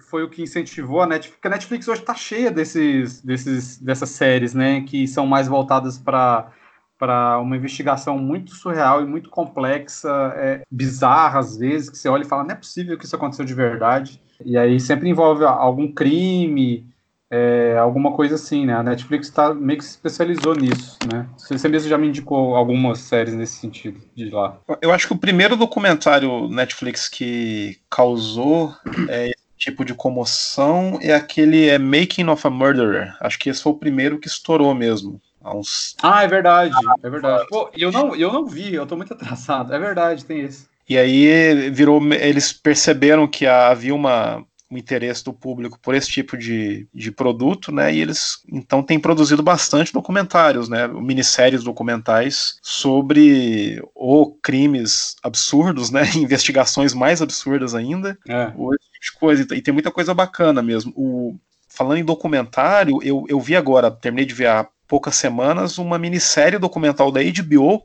foi 0.00 0.24
o 0.24 0.28
que 0.28 0.42
incentivou 0.42 1.02
a 1.02 1.06
Netflix, 1.06 1.36
porque 1.36 1.48
a 1.48 1.50
Netflix 1.50 1.88
hoje 1.88 2.00
está 2.00 2.14
cheia 2.14 2.50
desses, 2.50 3.20
desses, 3.22 3.78
dessas 3.78 4.10
séries, 4.10 4.54
né, 4.54 4.82
que 4.82 5.06
são 5.06 5.26
mais 5.26 5.46
voltadas 5.48 5.98
para 5.98 6.50
para 6.98 7.40
uma 7.40 7.56
investigação 7.56 8.16
muito 8.16 8.54
surreal 8.54 9.02
e 9.02 9.04
muito 9.04 9.28
complexa, 9.28 10.08
é, 10.36 10.62
bizarra 10.70 11.40
às 11.40 11.56
vezes, 11.56 11.90
que 11.90 11.98
você 11.98 12.08
olha 12.08 12.22
e 12.22 12.28
fala, 12.28 12.44
não 12.44 12.52
é 12.52 12.54
possível 12.54 12.96
que 12.96 13.04
isso 13.04 13.16
aconteceu 13.16 13.44
de 13.44 13.54
verdade. 13.54 14.22
E 14.44 14.56
aí 14.56 14.78
sempre 14.78 15.08
envolve 15.08 15.44
algum 15.44 15.92
crime, 15.92 16.86
é, 17.34 17.78
alguma 17.78 18.12
coisa 18.12 18.34
assim, 18.34 18.66
né? 18.66 18.74
A 18.74 18.82
Netflix 18.82 19.30
tá, 19.30 19.54
meio 19.54 19.78
que 19.78 19.84
se 19.86 19.92
especializou 19.92 20.54
nisso, 20.54 20.98
né? 21.10 21.26
Você 21.38 21.66
mesmo 21.66 21.88
já 21.88 21.96
me 21.96 22.06
indicou 22.06 22.54
algumas 22.54 22.98
séries 22.98 23.32
nesse 23.32 23.54
sentido 23.54 24.02
de 24.14 24.28
lá. 24.28 24.58
Eu 24.82 24.92
acho 24.92 25.06
que 25.06 25.14
o 25.14 25.18
primeiro 25.18 25.56
documentário 25.56 26.46
Netflix 26.50 27.08
que 27.08 27.78
causou 27.88 28.74
é, 29.08 29.28
esse 29.28 29.36
tipo 29.56 29.82
de 29.82 29.94
comoção 29.94 30.98
é 31.00 31.14
aquele 31.14 31.70
é 31.70 31.78
Making 31.78 32.28
of 32.28 32.46
a 32.46 32.50
Murderer. 32.50 33.16
Acho 33.18 33.38
que 33.38 33.48
esse 33.48 33.62
foi 33.62 33.72
o 33.72 33.78
primeiro 33.78 34.18
que 34.18 34.28
estourou 34.28 34.74
mesmo. 34.74 35.18
Uns... 35.42 35.96
Ah, 36.02 36.22
é 36.22 36.28
verdade, 36.28 36.74
é 37.02 37.10
verdade. 37.10 37.46
Pô, 37.48 37.70
eu 37.74 37.90
não, 37.90 38.14
eu 38.14 38.30
não 38.30 38.44
vi, 38.44 38.74
eu 38.74 38.86
tô 38.86 38.94
muito 38.94 39.14
atrasado. 39.14 39.72
É 39.72 39.78
verdade, 39.78 40.22
tem 40.22 40.40
esse. 40.40 40.70
E 40.86 40.98
aí 40.98 41.70
virou, 41.70 42.02
eles 42.12 42.52
perceberam 42.52 43.26
que 43.26 43.46
havia 43.46 43.94
uma 43.94 44.44
o 44.72 44.78
interesse 44.78 45.22
do 45.22 45.32
público 45.32 45.78
por 45.80 45.94
esse 45.94 46.08
tipo 46.08 46.36
de, 46.36 46.86
de 46.94 47.12
produto, 47.12 47.70
né? 47.70 47.94
E 47.94 48.00
eles 48.00 48.42
então 48.50 48.82
têm 48.82 48.98
produzido 48.98 49.42
bastante 49.42 49.92
documentários, 49.92 50.68
né? 50.68 50.88
Minisséries 50.88 51.62
documentais 51.62 52.58
sobre 52.62 53.82
ou 53.94 54.34
crimes 54.42 55.16
absurdos, 55.22 55.90
né? 55.90 56.02
Investigações 56.16 56.94
mais 56.94 57.20
absurdas 57.20 57.74
ainda, 57.74 58.18
é. 58.26 58.50
ou 58.56 58.74
esse 58.74 58.84
tipo 58.92 59.04
de 59.04 59.12
coisa. 59.12 59.54
E 59.54 59.60
tem 59.60 59.74
muita 59.74 59.90
coisa 59.90 60.14
bacana 60.14 60.62
mesmo. 60.62 60.92
O, 60.96 61.36
falando 61.68 61.98
em 61.98 62.04
documentário, 62.04 62.98
eu, 63.02 63.26
eu 63.28 63.40
vi 63.40 63.54
agora, 63.54 63.90
terminei 63.90 64.24
de 64.24 64.34
ver 64.34 64.46
há 64.46 64.66
poucas 64.88 65.16
semanas, 65.16 65.78
uma 65.78 65.98
minissérie 65.98 66.58
documental 66.58 67.10
da 67.12 67.20
HBO 67.22 67.84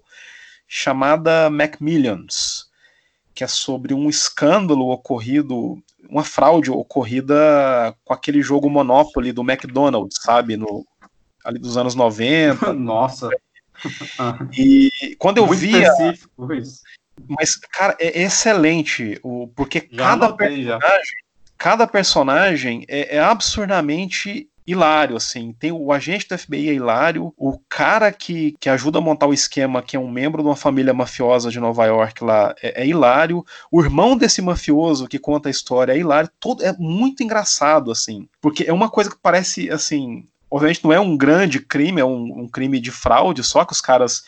chamada 0.67 1.50
Macmillions, 1.50 2.67
que 3.38 3.44
é 3.44 3.48
sobre 3.48 3.94
um 3.94 4.10
escândalo 4.10 4.90
ocorrido 4.90 5.80
uma 6.10 6.24
fraude 6.24 6.72
ocorrida 6.72 7.96
com 8.04 8.12
aquele 8.12 8.42
jogo 8.42 8.68
Monopoly 8.68 9.32
do 9.32 9.44
McDonald's, 9.44 10.18
sabe? 10.24 10.58
No, 10.58 10.84
ali 11.46 11.60
dos 11.60 11.78
anos 11.78 11.94
90. 11.94 12.74
Nossa! 12.74 13.30
E 14.58 14.90
quando 15.20 15.38
eu 15.38 15.46
Muito 15.46 15.60
vi. 15.60 15.72
Mas, 17.30 17.56
cara, 17.56 17.96
é 18.00 18.24
excelente, 18.24 19.20
o, 19.22 19.48
porque 19.56 19.88
já 19.92 19.98
cada 19.98 20.34
personagem, 20.34 21.18
cada 21.58 21.88
personagem 21.88 22.86
é, 22.88 23.18
é 23.18 23.20
absurdamente 23.20 24.50
hilário, 24.68 25.16
assim. 25.16 25.53
Tem 25.58 25.72
o 25.72 25.94
agente 25.94 26.27
do 26.27 26.38
FBI 26.38 26.70
é 26.70 26.74
hilário, 26.74 27.34
o 27.38 27.58
cara 27.70 28.12
que, 28.12 28.56
que 28.60 28.70
ajuda 28.70 29.00
a 29.00 29.01
montar 29.01 29.25
o 29.25 29.34
esquema, 29.34 29.82
que 29.82 29.96
é 29.96 30.00
um 30.00 30.12
membro 30.12 30.44
de 30.44 30.50
uma 30.50 30.56
família 30.56 30.94
mafiosa 30.94 31.50
de 31.50 31.60
Nova 31.60 31.86
York 31.86 32.24
lá, 32.24 32.53
é, 32.62 32.84
é 32.84 32.86
hilário. 32.86 33.46
O 33.72 33.82
irmão 33.82 34.18
desse 34.18 34.42
mafioso 34.42 35.08
que 35.08 35.18
conta 35.18 35.48
a 35.48 35.51
história 35.51 35.94
é 35.94 35.98
hilário. 35.98 36.30
Todo, 36.40 36.64
é 36.64 36.75
muito 36.77 37.24
engraçado, 37.24 37.90
assim. 37.90 38.27
Porque 38.42 38.66
é 38.68 38.74
uma 38.74 38.90
coisa 38.90 39.10
que 39.10 39.18
parece, 39.22 39.72
assim. 39.72 40.27
Obviamente 40.51 40.84
não 40.84 40.94
é 40.94 41.00
um 41.00 41.18
grande 41.18 41.60
crime, 41.60 42.01
é 42.01 42.06
um, 42.06 42.42
um 42.42 42.48
crime 42.48 42.80
de 42.80 42.92
fraude, 42.92 43.44
só 43.44 43.66
que 43.66 43.74
os 43.74 43.82
caras 43.82 44.24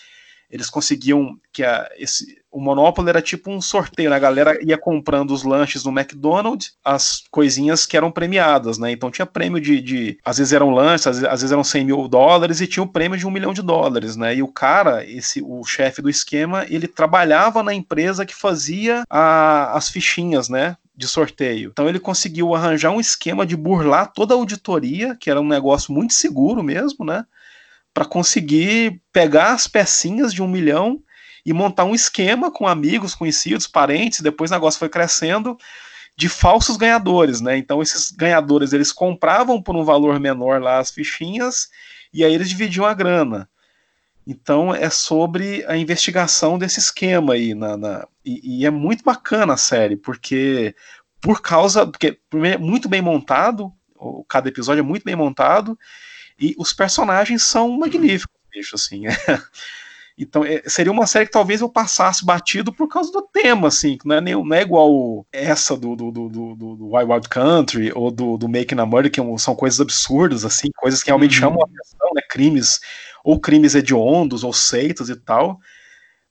eles 0.50 0.70
conseguiam 0.70 1.38
que 1.54 1.64
a, 1.64 1.88
esse, 1.98 2.40
o 2.52 2.60
Monopoly 2.60 3.10
era 3.10 3.22
tipo 3.22 3.52
um 3.52 3.62
sorteio, 3.62 4.10
né? 4.10 4.16
A 4.16 4.20
galera 4.20 4.60
ia 4.64 4.78
comprando 4.78 5.32
os 5.32 5.44
lanches 5.44 5.84
no 5.84 5.92
McDonald's, 5.92 6.74
as 6.84 7.24
coisinhas 7.30 7.86
que 7.86 7.96
eram 7.96 8.12
premiadas, 8.12 8.78
né? 8.78 8.92
Então 8.92 9.12
tinha 9.12 9.26
prêmio 9.26 9.62
de. 9.62 9.80
de 9.82 10.18
às 10.26 10.38
vezes 10.38 10.54
eram 10.54 10.72
lanches, 10.72 11.08
às 11.08 11.18
vezes, 11.18 11.34
às 11.34 11.42
vezes 11.42 11.52
eram 11.52 11.64
100 11.64 11.86
mil 11.86 12.08
dólares 12.08 12.62
e 12.62 12.68
tinha 12.68 12.84
o 12.84 12.92
prêmio 12.92 13.18
de 13.18 13.28
um 13.28 13.32
milhão 13.32 13.54
de 13.54 13.62
dólares, 13.62 14.16
né? 14.16 14.36
E 14.36 14.42
o 14.42 14.48
cara, 14.48 15.06
esse 15.06 15.42
o 15.44 15.64
chefe 15.64 16.02
do 16.02 16.10
esquema, 16.10 16.66
ele 16.70 16.88
trabalhava 16.88 17.62
na 17.62 17.74
empresa 17.74 18.26
que 18.26 18.36
fazia 18.36 19.04
a, 19.10 19.78
as 19.78 19.90
fichinhas, 19.90 20.50
né? 20.50 20.76
de 21.00 21.08
sorteio. 21.08 21.70
Então 21.72 21.88
ele 21.88 21.98
conseguiu 21.98 22.54
arranjar 22.54 22.92
um 22.92 23.00
esquema 23.00 23.46
de 23.46 23.56
burlar 23.56 24.12
toda 24.12 24.34
a 24.34 24.38
auditoria, 24.38 25.16
que 25.16 25.30
era 25.30 25.40
um 25.40 25.48
negócio 25.48 25.94
muito 25.94 26.14
seguro 26.14 26.62
mesmo, 26.62 27.06
né? 27.06 27.26
Para 28.00 28.08
conseguir 28.08 29.02
pegar 29.12 29.52
as 29.52 29.68
pecinhas 29.68 30.34
de 30.34 30.42
um 30.42 30.48
milhão 30.48 31.04
e 31.46 31.52
montar 31.52 31.84
um 31.84 31.94
esquema 31.94 32.50
com 32.50 32.66
amigos, 32.66 33.14
conhecidos, 33.14 33.68
parentes, 33.68 34.22
depois 34.22 34.50
o 34.50 34.54
negócio 34.54 34.80
foi 34.80 34.88
crescendo 34.88 35.58
de 36.16 36.30
falsos 36.30 36.78
ganhadores, 36.78 37.42
né? 37.42 37.58
Então 37.58 37.82
esses 37.82 38.10
ganhadores 38.10 38.72
eles 38.72 38.94
compravam 38.94 39.62
por 39.62 39.76
um 39.76 39.84
valor 39.84 40.18
menor 40.18 40.62
lá 40.62 40.80
as 40.80 40.92
fichinhas 40.92 41.68
e 42.14 42.24
aí 42.24 42.34
eles 42.34 42.48
dividiam 42.48 42.86
a 42.86 42.94
grana. 42.94 43.50
Então 44.26 44.74
é 44.74 44.90
sobre 44.90 45.66
a 45.68 45.76
investigação 45.76 46.58
desse 46.58 46.80
esquema 46.80 47.34
aí 47.34 47.54
na, 47.54 47.76
na 47.76 48.08
e, 48.24 48.62
e, 48.62 48.66
é 48.66 48.70
muito 48.70 49.04
bacana 49.04 49.56
a 49.56 49.58
série 49.58 49.98
porque 49.98 50.74
por 51.20 51.42
causa 51.42 51.86
porque 51.86 52.18
é 52.46 52.58
muito 52.58 52.88
bem 52.88 53.02
montado, 53.02 53.74
cada 54.30 54.48
episódio 54.48 54.80
é 54.80 54.84
muito 54.84 55.04
bem 55.04 55.18
montado 55.18 55.78
e 56.40 56.56
os 56.58 56.74
personagens 56.74 57.44
são 57.44 57.78
magníficos, 57.78 58.36
bicho 58.52 58.76
assim. 58.76 59.04
Então, 60.22 60.44
é, 60.44 60.62
seria 60.68 60.92
uma 60.92 61.08
série 61.08 61.28
que 61.28 61.32
talvez 61.32 61.62
eu 61.62 61.70
passasse 61.70 62.26
batido 62.26 62.74
por 62.74 62.90
causa 62.90 63.10
do 63.10 63.22
tema, 63.22 63.70
assim, 63.70 63.98
que 63.98 64.06
não 64.06 64.18
é, 64.18 64.20
nem, 64.20 64.34
não 64.34 64.54
é 64.54 64.62
igual 64.62 65.26
essa 65.32 65.78
do, 65.78 65.96
do, 65.96 66.12
do, 66.12 66.30
do, 66.30 66.56
do 66.56 66.94
Wild 66.94 67.10
Wild 67.10 67.30
Country 67.30 67.90
ou 67.96 68.12
do, 68.12 68.38
do 68.38 68.50
Making 68.50 68.82
a 68.82 68.86
Murder, 68.86 69.10
que 69.10 69.22
são 69.38 69.56
coisas 69.56 69.80
absurdas, 69.80 70.44
assim, 70.44 70.68
coisas 70.76 71.02
que 71.02 71.10
realmente 71.10 71.36
uhum. 71.36 71.40
chamam 71.40 71.62
a 71.62 71.66
atenção, 71.66 72.10
né? 72.14 72.22
Crimes, 72.30 72.82
ou 73.24 73.40
crimes 73.40 73.76
hediondos, 73.76 74.44
ou 74.44 74.52
seitas 74.52 75.08
e 75.08 75.16
tal. 75.16 75.58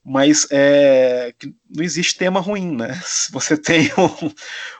Mas 0.04 0.46
é, 0.50 1.32
não 1.74 1.82
existe 1.82 2.18
tema 2.18 2.40
ruim, 2.40 2.76
né? 2.76 3.00
Se 3.02 3.32
você 3.32 3.56
tem 3.56 3.90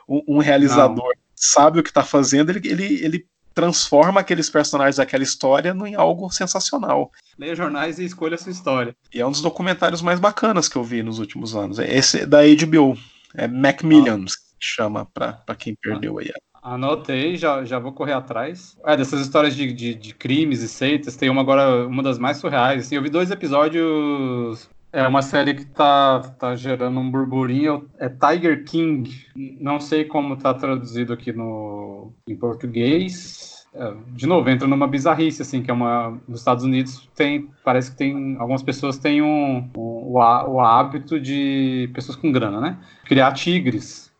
um, 0.07 0.21
um 0.35 0.37
realizador 0.37 1.03
não. 1.03 1.11
que 1.11 1.19
sabe 1.35 1.79
o 1.79 1.83
que 1.83 1.89
está 1.89 2.03
fazendo, 2.03 2.51
ele, 2.51 2.61
ele, 2.63 3.03
ele 3.03 3.27
transforma 3.59 4.21
aqueles 4.21 4.49
personagens 4.49 4.95
daquela 4.95 5.23
história 5.23 5.75
em 5.85 5.93
algo 5.93 6.31
sensacional. 6.31 7.11
Leia 7.37 7.55
jornais 7.55 7.99
e 7.99 8.05
escolha 8.05 8.35
a 8.35 8.37
sua 8.37 8.53
história. 8.53 8.95
E 9.13 9.19
é 9.19 9.27
um 9.27 9.31
dos 9.31 9.41
documentários 9.41 10.01
mais 10.01 10.17
bacanas 10.17 10.69
que 10.69 10.77
eu 10.77 10.83
vi 10.83 11.03
nos 11.03 11.19
últimos 11.19 11.53
anos. 11.55 11.77
É 11.77 11.93
esse 11.93 12.25
da 12.25 12.39
HBO. 12.43 12.97
É 13.35 13.47
Macmillions, 13.47 14.33
ah. 14.33 14.55
que 14.57 14.65
chama 14.65 15.05
para 15.05 15.55
quem 15.57 15.75
perdeu 15.75 16.19
aí. 16.19 16.31
Anotei, 16.63 17.35
já, 17.35 17.65
já 17.65 17.79
vou 17.79 17.91
correr 17.91 18.13
atrás. 18.13 18.77
É, 18.85 18.95
dessas 18.95 19.19
histórias 19.19 19.55
de, 19.55 19.71
de, 19.73 19.93
de, 19.93 20.13
crimes 20.13 20.61
e 20.61 20.69
seitas, 20.69 21.15
tem 21.15 21.29
uma 21.29 21.41
agora, 21.41 21.85
uma 21.85 22.01
das 22.01 22.17
mais 22.17 22.37
surreais. 22.37 22.85
Assim, 22.85 22.95
eu 22.95 23.03
vi 23.03 23.09
dois 23.09 23.29
episódios 23.29 24.69
é 24.91 25.07
uma 25.07 25.21
série 25.21 25.53
que 25.53 25.65
tá, 25.65 26.19
tá 26.39 26.55
gerando 26.55 26.99
um 26.99 27.09
burburinho. 27.09 27.87
É 27.99 28.09
Tiger 28.09 28.63
King. 28.63 29.09
Não 29.35 29.79
sei 29.79 30.05
como 30.05 30.35
tá 30.35 30.53
traduzido 30.53 31.13
aqui 31.13 31.31
no, 31.31 32.11
em 32.27 32.35
português. 32.35 33.48
É, 33.73 33.93
de 34.15 34.25
novo, 34.25 34.49
entra 34.49 34.67
numa 34.67 34.87
bizarrice, 34.87 35.41
assim, 35.41 35.61
que 35.61 35.69
é 35.69 35.73
uma. 35.73 36.19
Nos 36.27 36.39
Estados 36.39 36.63
Unidos 36.63 37.07
tem. 37.15 37.49
Parece 37.63 37.91
que 37.91 37.97
tem. 37.97 38.35
Algumas 38.39 38.63
pessoas 38.63 38.97
têm 38.97 39.21
um, 39.21 39.69
o, 39.75 40.17
o, 40.17 40.59
hábito 40.59 41.19
de. 41.19 41.89
pessoas 41.93 42.15
com 42.15 42.31
grana, 42.31 42.59
né? 42.59 42.77
Criar 43.05 43.31
tigres. 43.33 44.11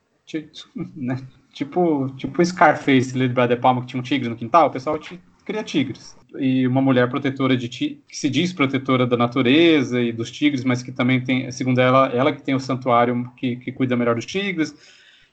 Né? 0.95 1.17
Tipo, 1.51 2.09
tipo 2.15 2.45
Scarface, 2.45 3.11
de 3.11 3.27
Brother 3.27 3.59
Palma, 3.59 3.81
que 3.81 3.87
tinha 3.87 3.99
um 3.99 4.03
tigre 4.03 4.29
no 4.29 4.35
quintal, 4.35 4.67
o 4.67 4.71
pessoal 4.71 4.99
cria 5.43 5.63
tigres. 5.63 6.15
E 6.37 6.67
uma 6.67 6.79
mulher 6.79 7.09
protetora 7.09 7.57
de 7.57 7.67
que 7.67 7.99
se 8.07 8.29
diz 8.29 8.53
protetora 8.53 9.07
da 9.07 9.17
natureza 9.17 9.99
e 9.99 10.11
dos 10.11 10.29
tigres, 10.29 10.63
mas 10.63 10.83
que 10.83 10.91
também 10.91 11.21
tem, 11.21 11.51
segundo 11.51 11.81
ela, 11.81 12.07
ela 12.09 12.31
que 12.31 12.43
tem 12.43 12.53
o 12.53 12.59
santuário 12.59 13.31
que, 13.35 13.55
que 13.55 13.71
cuida 13.71 13.97
melhor 13.97 14.15
dos 14.15 14.27
tigres. 14.27 14.75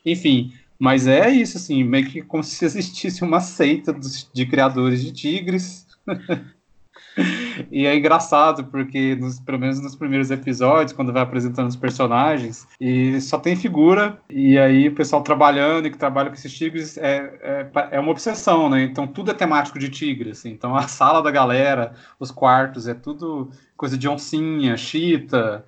Enfim, 0.05 0.55
mas 0.79 1.07
é 1.07 1.31
isso, 1.31 1.57
assim, 1.57 1.83
meio 1.85 2.07
que 2.07 2.23
como 2.23 2.43
se 2.43 2.65
existisse 2.65 3.23
uma 3.23 3.41
seita 3.41 3.93
dos, 3.93 4.29
de 4.33 4.47
criadores 4.47 5.03
de 5.03 5.13
tigres. 5.13 5.87
e 7.71 7.87
é 7.87 7.97
engraçado, 7.97 8.65
porque 8.65 9.15
nos, 9.17 9.41
pelo 9.41 9.59
menos 9.59 9.81
nos 9.81 9.97
primeiros 9.97 10.31
episódios, 10.31 10.93
quando 10.93 11.13
vai 11.13 11.23
apresentando 11.23 11.69
os 11.69 11.77
personagens, 11.77 12.67
e 12.81 13.19
só 13.21 13.39
tem 13.39 13.57
figura, 13.57 14.19
e 14.29 14.59
aí 14.59 14.89
o 14.89 14.95
pessoal 14.95 15.23
trabalhando 15.23 15.87
e 15.87 15.91
que 15.91 15.99
trabalha 15.99 16.29
com 16.29 16.35
esses 16.35 16.53
tigres 16.53 16.99
é, 16.99 17.71
é, 17.73 17.89
é 17.93 18.01
uma 18.01 18.11
obsessão, 18.11 18.69
né? 18.69 18.83
Então 18.83 19.07
tudo 19.07 19.31
é 19.31 19.35
temático 19.35 19.79
de 19.79 19.89
tigre, 19.89 20.31
assim. 20.31 20.51
Então 20.51 20.77
a 20.77 20.87
sala 20.89 21.23
da 21.23 21.31
galera, 21.31 21.95
os 22.21 22.31
quartos, 22.31 22.87
é 22.87 22.95
tudo 22.95 23.51
coisa 23.77 23.97
de 23.97 24.09
oncinha, 24.09 24.77
chita, 24.77 25.65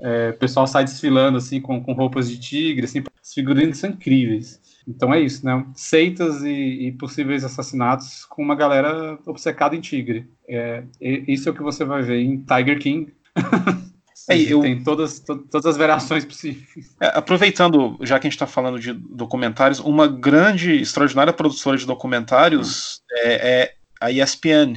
é, 0.00 0.30
o 0.30 0.38
pessoal 0.38 0.66
sai 0.66 0.84
desfilando 0.84 1.38
assim 1.38 1.60
com, 1.60 1.80
com 1.80 1.92
roupas 1.92 2.28
de 2.28 2.38
tigre, 2.38 2.84
assim, 2.84 3.02
os 3.22 3.32
figurinos 3.32 3.78
são 3.78 3.90
incríveis. 3.90 4.60
Então 4.86 5.14
é 5.14 5.20
isso, 5.20 5.46
né? 5.46 5.64
Seitas 5.74 6.42
e, 6.42 6.88
e 6.88 6.92
possíveis 6.92 7.44
assassinatos 7.44 8.24
com 8.24 8.42
uma 8.42 8.56
galera 8.56 9.18
obcecada 9.26 9.76
em 9.76 9.80
tigre. 9.80 10.28
É, 10.48 10.82
isso 11.00 11.48
é 11.48 11.52
o 11.52 11.54
que 11.54 11.62
você 11.62 11.84
vai 11.84 12.02
ver 12.02 12.20
em 12.20 12.44
Tiger 12.44 12.78
King. 12.78 13.12
É, 14.28 14.36
eu... 14.36 14.60
Tem 14.60 14.80
todas, 14.80 15.18
to, 15.18 15.36
todas 15.50 15.66
as 15.66 15.76
variações 15.76 16.24
possíveis. 16.24 16.94
É, 17.00 17.08
aproveitando, 17.18 17.98
já 18.02 18.20
que 18.20 18.26
a 18.26 18.30
gente 18.30 18.36
está 18.36 18.46
falando 18.46 18.78
de 18.78 18.92
documentários, 18.92 19.80
uma 19.80 20.06
grande, 20.06 20.80
extraordinária 20.80 21.32
produtora 21.32 21.76
de 21.76 21.84
documentários 21.84 23.00
hum. 23.10 23.16
é, 23.16 23.62
é 23.62 23.74
a 24.00 24.12
ESPN 24.12 24.76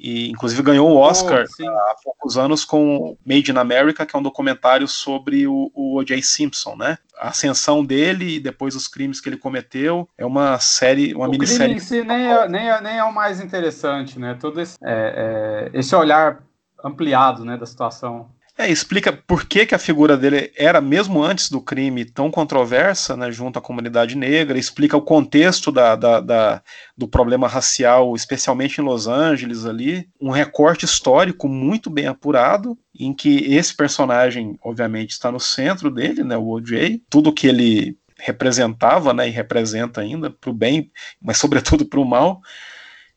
e 0.00 0.30
inclusive 0.30 0.62
ganhou 0.62 0.90
o 0.90 0.96
Oscar 0.96 1.44
oh, 1.60 1.68
há 1.68 1.94
poucos 2.02 2.38
anos 2.38 2.64
com 2.64 3.18
Made 3.24 3.52
in 3.52 3.58
America, 3.58 4.06
que 4.06 4.16
é 4.16 4.18
um 4.18 4.22
documentário 4.22 4.88
sobre 4.88 5.46
o, 5.46 5.70
o 5.74 5.98
O.J. 5.98 6.22
Simpson, 6.22 6.74
né? 6.74 6.96
A 7.18 7.28
ascensão 7.28 7.84
dele 7.84 8.36
e 8.36 8.40
depois 8.40 8.74
os 8.74 8.88
crimes 8.88 9.20
que 9.20 9.28
ele 9.28 9.36
cometeu. 9.36 10.08
É 10.16 10.24
uma 10.24 10.58
série, 10.58 11.14
uma 11.14 11.28
o 11.28 11.30
minissérie. 11.30 11.74
Crime 11.74 11.76
em 11.76 11.80
si 11.80 12.02
nem 12.02 12.32
é, 12.32 12.48
nem, 12.48 12.70
é, 12.70 12.80
nem 12.80 12.96
é 12.96 13.04
o 13.04 13.12
mais 13.12 13.42
interessante, 13.42 14.18
né? 14.18 14.34
Todo 14.40 14.58
esse, 14.58 14.78
é, 14.82 15.68
é, 15.74 15.78
esse 15.78 15.94
olhar 15.94 16.42
ampliado 16.82 17.44
né, 17.44 17.58
da 17.58 17.66
situação. 17.66 18.30
É, 18.60 18.70
explica 18.70 19.10
por 19.10 19.46
que, 19.46 19.64
que 19.64 19.74
a 19.74 19.78
figura 19.78 20.18
dele 20.18 20.52
era, 20.54 20.82
mesmo 20.82 21.22
antes 21.22 21.48
do 21.48 21.62
crime, 21.62 22.04
tão 22.04 22.30
controversa 22.30 23.16
né, 23.16 23.32
junto 23.32 23.58
à 23.58 23.62
comunidade 23.62 24.14
negra, 24.14 24.58
explica 24.58 24.98
o 24.98 25.00
contexto 25.00 25.72
da, 25.72 25.96
da, 25.96 26.20
da, 26.20 26.62
do 26.94 27.08
problema 27.08 27.48
racial, 27.48 28.14
especialmente 28.14 28.78
em 28.78 28.84
Los 28.84 29.08
Angeles 29.08 29.64
ali, 29.64 30.06
um 30.20 30.28
recorte 30.28 30.84
histórico 30.84 31.48
muito 31.48 31.88
bem 31.88 32.06
apurado, 32.06 32.76
em 32.94 33.14
que 33.14 33.50
esse 33.50 33.74
personagem, 33.74 34.58
obviamente, 34.62 35.12
está 35.12 35.32
no 35.32 35.40
centro 35.40 35.90
dele, 35.90 36.22
né, 36.22 36.36
o 36.36 36.46
O.J., 36.46 37.02
tudo 37.08 37.32
que 37.32 37.46
ele 37.46 37.96
representava 38.18 39.14
né, 39.14 39.26
e 39.26 39.30
representa 39.30 40.02
ainda, 40.02 40.28
para 40.28 40.50
o 40.50 40.52
bem, 40.52 40.90
mas 41.18 41.38
sobretudo 41.38 41.86
para 41.86 41.98
o 41.98 42.04
mal, 42.04 42.42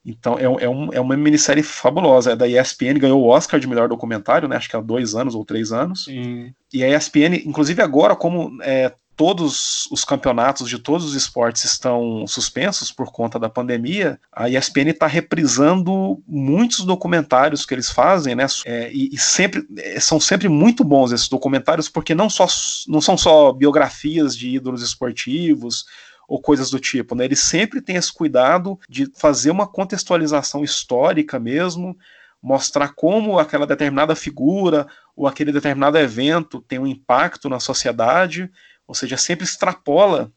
então 0.06 0.38
é, 0.38 0.44
é, 0.44 0.70
um, 0.70 0.94
é 0.94 1.00
uma 1.00 1.16
minissérie 1.16 1.63
fabulosa. 1.63 2.32
É 2.32 2.36
da 2.36 2.48
ESPN, 2.48 3.00
ganhou 3.00 3.22
o 3.22 3.28
Oscar 3.28 3.60
de 3.60 3.68
melhor 3.68 3.88
documentário, 3.88 4.48
né? 4.48 4.58
Acho 4.58 4.70
que 4.70 4.76
há 4.76 4.82
dois 4.82 5.16
anos 5.16 5.36
ou 5.36 5.46
três 5.46 5.72
anos. 5.72 6.06
Sim. 6.06 6.54
E 6.74 6.84
a 6.84 6.98
ESPN, 6.98 7.42
inclusive 7.46 7.82
agora, 7.82 8.16
como 8.16 8.58
é, 8.62 8.92
todos 9.16 9.88
os 9.92 10.04
campeonatos 10.04 10.68
de 10.68 10.80
todos 10.80 11.06
os 11.06 11.13
esportes 11.13 11.63
estão 11.63 12.26
suspensos 12.28 12.92
por 12.92 13.12
conta 13.12 13.39
da 13.39 13.48
pandemia, 13.48 14.20
a 14.32 14.50
ESPN 14.50 14.89
está 14.89 15.08
reprisando 15.08 16.22
muitos 16.28 16.84
documentários 16.84 17.66
que 17.66 17.74
eles 17.74 17.89
fazem, 17.89 18.36
né? 18.36 18.46
É, 18.66 18.92
e, 18.92 19.10
e, 19.13 19.18
sempre 19.18 19.66
é, 19.78 20.00
são 20.00 20.20
sempre 20.20 20.50
muito 20.50 20.84
bons 20.84 21.12
esses 21.12 21.30
documentários, 21.30 21.88
porque 21.88 22.16
não, 22.16 22.30
só, 22.30 22.48
não 22.88 23.00
são 23.00 23.18
só 23.18 23.52
biografias 23.52 24.36
de 24.36 24.50
ídolos 24.50 24.82
esportivos 24.82 25.86
ou 26.27 26.41
coisas 26.41 26.69
do 26.69 26.79
tipo, 26.79 27.15
né? 27.15 27.25
Ele 27.25 27.36
sempre 27.36 27.81
tem 27.81 27.95
esse 27.95 28.12
cuidado 28.12 28.79
de 28.89 29.12
fazer 29.15 29.51
uma 29.51 29.67
contextualização 29.67 30.63
histórica 30.63 31.39
mesmo, 31.39 31.97
mostrar 32.41 32.89
como 32.89 33.39
aquela 33.39 33.65
determinada 33.65 34.15
figura 34.15 34.88
ou 35.15 35.27
aquele 35.27 35.51
determinado 35.51 35.97
evento 35.97 36.62
tem 36.62 36.79
um 36.79 36.88
impacto 36.88 37.47
na 37.47 37.59
sociedade, 37.59 38.51
ou 38.88 38.93
seja, 38.93 39.15
sempre 39.15 39.45
extrapola 39.45 40.31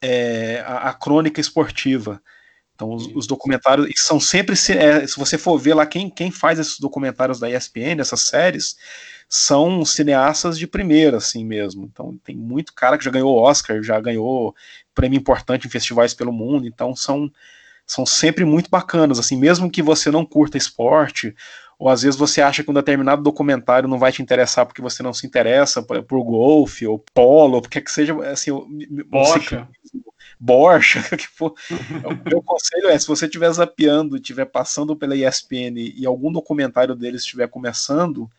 é, 0.00 0.62
a, 0.66 0.90
a, 0.90 0.92
crônica 0.92 1.40
esportiva. 1.40 2.22
Então, 2.74 2.92
os, 2.92 3.06
os 3.14 3.26
documentários 3.26 3.88
são 3.96 4.18
sempre, 4.18 4.54
é, 4.54 5.06
se 5.06 5.16
você 5.16 5.38
for 5.38 5.56
ver 5.58 5.74
lá 5.74 5.86
quem, 5.86 6.10
quem 6.10 6.30
faz 6.30 6.58
esses 6.58 6.78
documentários 6.78 7.38
da 7.38 7.48
ESPN, 7.48 8.00
essas 8.00 8.22
séries, 8.22 8.76
são 9.28 9.84
cineastas 9.84 10.58
de 10.58 10.66
primeira, 10.66 11.18
assim 11.18 11.44
mesmo. 11.44 11.88
Então, 11.92 12.18
tem 12.24 12.36
muito 12.36 12.74
cara 12.74 12.98
que 12.98 13.04
já 13.04 13.10
ganhou 13.10 13.36
Oscar, 13.36 13.82
já 13.82 13.98
ganhou 14.00 14.54
prêmio 14.94 15.18
importante 15.18 15.66
em 15.66 15.70
festivais 15.70 16.14
pelo 16.14 16.32
mundo, 16.32 16.66
então 16.66 16.94
são, 16.94 17.30
são 17.86 18.04
sempre 18.04 18.44
muito 18.44 18.70
bacanas, 18.70 19.18
assim, 19.18 19.36
mesmo 19.36 19.70
que 19.70 19.82
você 19.82 20.10
não 20.10 20.24
curta 20.24 20.58
esporte, 20.58 21.34
ou 21.78 21.88
às 21.88 22.02
vezes 22.02 22.18
você 22.18 22.40
acha 22.40 22.62
que 22.62 22.70
um 22.70 22.74
determinado 22.74 23.22
documentário 23.22 23.88
não 23.88 23.98
vai 23.98 24.12
te 24.12 24.22
interessar 24.22 24.66
porque 24.66 24.82
você 24.82 25.02
não 25.02 25.12
se 25.12 25.26
interessa 25.26 25.82
por, 25.82 26.02
por 26.02 26.22
golfe, 26.22 26.86
ou 26.86 27.04
polo, 27.12 27.56
ou 27.56 27.62
porque 27.62 27.80
que 27.80 27.90
seja, 27.90 28.14
assim, 28.30 28.50
Bocha. 29.08 29.68
Borcha, 30.44 31.00
que 31.16 31.26
for. 31.26 31.54
o 32.04 32.28
meu 32.28 32.42
conselho 32.42 32.88
é, 32.88 32.98
se 32.98 33.06
você 33.06 33.24
estiver 33.24 33.50
zapeando, 33.50 34.16
estiver 34.16 34.44
passando 34.44 34.94
pela 34.94 35.16
ESPN 35.16 35.78
e 35.96 36.04
algum 36.04 36.30
documentário 36.30 36.94
deles 36.94 37.22
estiver 37.22 37.48
começando, 37.48 38.30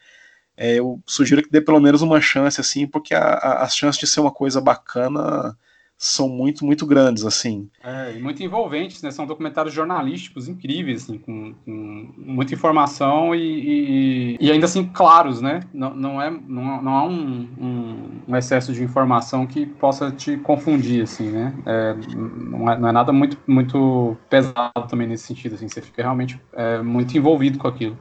é, 0.55 0.75
eu 0.75 1.01
sugiro 1.07 1.41
que 1.41 1.49
dê 1.49 1.59
pelo 1.59 1.79
menos 1.79 2.03
uma 2.03 2.21
chance, 2.21 2.61
assim, 2.61 2.85
porque 2.85 3.15
a, 3.15 3.21
a, 3.21 3.63
as 3.63 3.75
chances 3.75 3.99
de 3.99 4.05
ser 4.05 4.19
uma 4.19 4.31
coisa 4.31 4.61
bacana 4.61 5.57
são 5.97 6.27
muito, 6.27 6.65
muito 6.65 6.85
grandes, 6.85 7.25
assim. 7.25 7.69
É, 7.83 8.13
e 8.15 8.21
muito 8.21 8.43
envolventes, 8.43 9.01
né? 9.01 9.11
São 9.11 9.25
documentários 9.25 9.73
jornalísticos 9.73 10.47
incríveis, 10.47 11.03
assim, 11.03 11.17
com, 11.17 11.53
com 11.65 12.13
muita 12.17 12.53
informação 12.53 13.33
e, 13.33 13.39
e, 13.39 14.37
e, 14.39 14.51
ainda 14.51 14.65
assim 14.65 14.85
claros, 14.85 15.41
né? 15.41 15.61
Não, 15.73 15.95
não, 15.95 16.21
é, 16.21 16.29
não, 16.29 16.81
não 16.81 16.95
há 16.95 17.05
um, 17.05 17.49
um, 17.57 18.21
um, 18.27 18.35
excesso 18.35 18.73
de 18.73 18.83
informação 18.83 19.47
que 19.47 19.65
possa 19.65 20.11
te 20.11 20.37
confundir, 20.37 21.03
assim, 21.03 21.29
né? 21.29 21.53
É, 21.65 21.95
não, 22.15 22.69
é, 22.69 22.77
não, 22.77 22.89
é, 22.89 22.91
nada 22.91 23.13
muito, 23.13 23.37
muito 23.47 24.17
pesado 24.29 24.87
também 24.89 25.07
nesse 25.07 25.25
sentido, 25.25 25.55
assim. 25.55 25.67
Você 25.69 25.81
fica 25.81 26.01
realmente 26.01 26.39
é, 26.53 26.81
muito 26.81 27.17
envolvido 27.17 27.57
com 27.57 27.67
aquilo. 27.67 27.97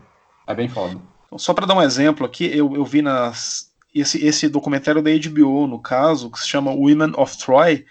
É 0.46 0.54
bem 0.54 0.68
foda. 0.68 0.96
Só 1.36 1.54
para 1.54 1.66
dar 1.66 1.74
um 1.74 1.82
exemplo 1.82 2.26
aqui, 2.26 2.44
eu, 2.46 2.74
eu 2.74 2.84
vi 2.84 3.02
nas 3.02 3.73
esse, 3.94 4.24
esse 4.24 4.48
documentário 4.48 5.00
da 5.00 5.10
HBO, 5.10 5.66
no 5.66 5.80
caso, 5.80 6.30
que 6.30 6.38
se 6.38 6.48
chama 6.48 6.72
Women 6.72 7.12
of 7.16 7.38
Troy, 7.38 7.84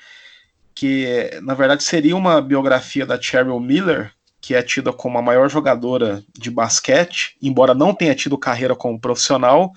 que 0.75 1.29
na 1.41 1.53
verdade 1.53 1.83
seria 1.83 2.15
uma 2.15 2.41
biografia 2.41 3.05
da 3.05 3.19
Cheryl 3.19 3.59
Miller, 3.59 4.11
que 4.41 4.53
é 4.53 4.61
tida 4.61 4.91
como 4.91 5.17
a 5.17 5.21
maior 5.21 5.49
jogadora 5.49 6.21
de 6.37 6.51
basquete, 6.51 7.37
embora 7.41 7.73
não 7.73 7.93
tenha 7.93 8.13
tido 8.13 8.37
carreira 8.37 8.75
como 8.75 8.99
profissional, 8.99 9.71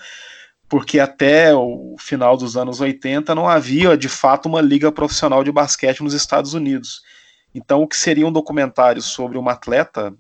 porque 0.69 0.99
até 0.99 1.55
o 1.55 1.95
final 1.99 2.37
dos 2.37 2.57
anos 2.57 2.81
80 2.81 3.33
não 3.35 3.49
havia 3.49 3.97
de 3.97 4.09
fato 4.09 4.47
uma 4.47 4.61
liga 4.61 4.91
profissional 4.91 5.45
de 5.45 5.53
basquete 5.53 6.03
nos 6.03 6.15
Estados 6.15 6.55
Unidos. 6.55 7.03
Então, 7.55 7.83
o 7.83 7.87
que 7.87 7.97
seria 7.97 8.27
um 8.27 8.33
documentário 8.33 9.01
sobre 9.01 9.39
uma 9.39 9.53
atleta 9.53 10.13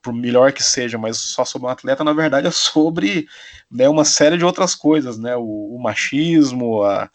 por 0.00 0.12
melhor 0.12 0.52
que 0.52 0.62
seja, 0.62 0.96
mas 0.96 1.18
só 1.18 1.44
sobre 1.44 1.66
um 1.66 1.70
atleta, 1.70 2.04
na 2.04 2.12
verdade 2.12 2.46
é 2.46 2.50
sobre 2.50 3.26
né, 3.70 3.88
uma 3.88 4.04
série 4.04 4.38
de 4.38 4.44
outras 4.44 4.74
coisas, 4.74 5.18
né? 5.18 5.36
O, 5.36 5.74
o 5.74 5.82
machismo, 5.82 6.82
a, 6.82 7.10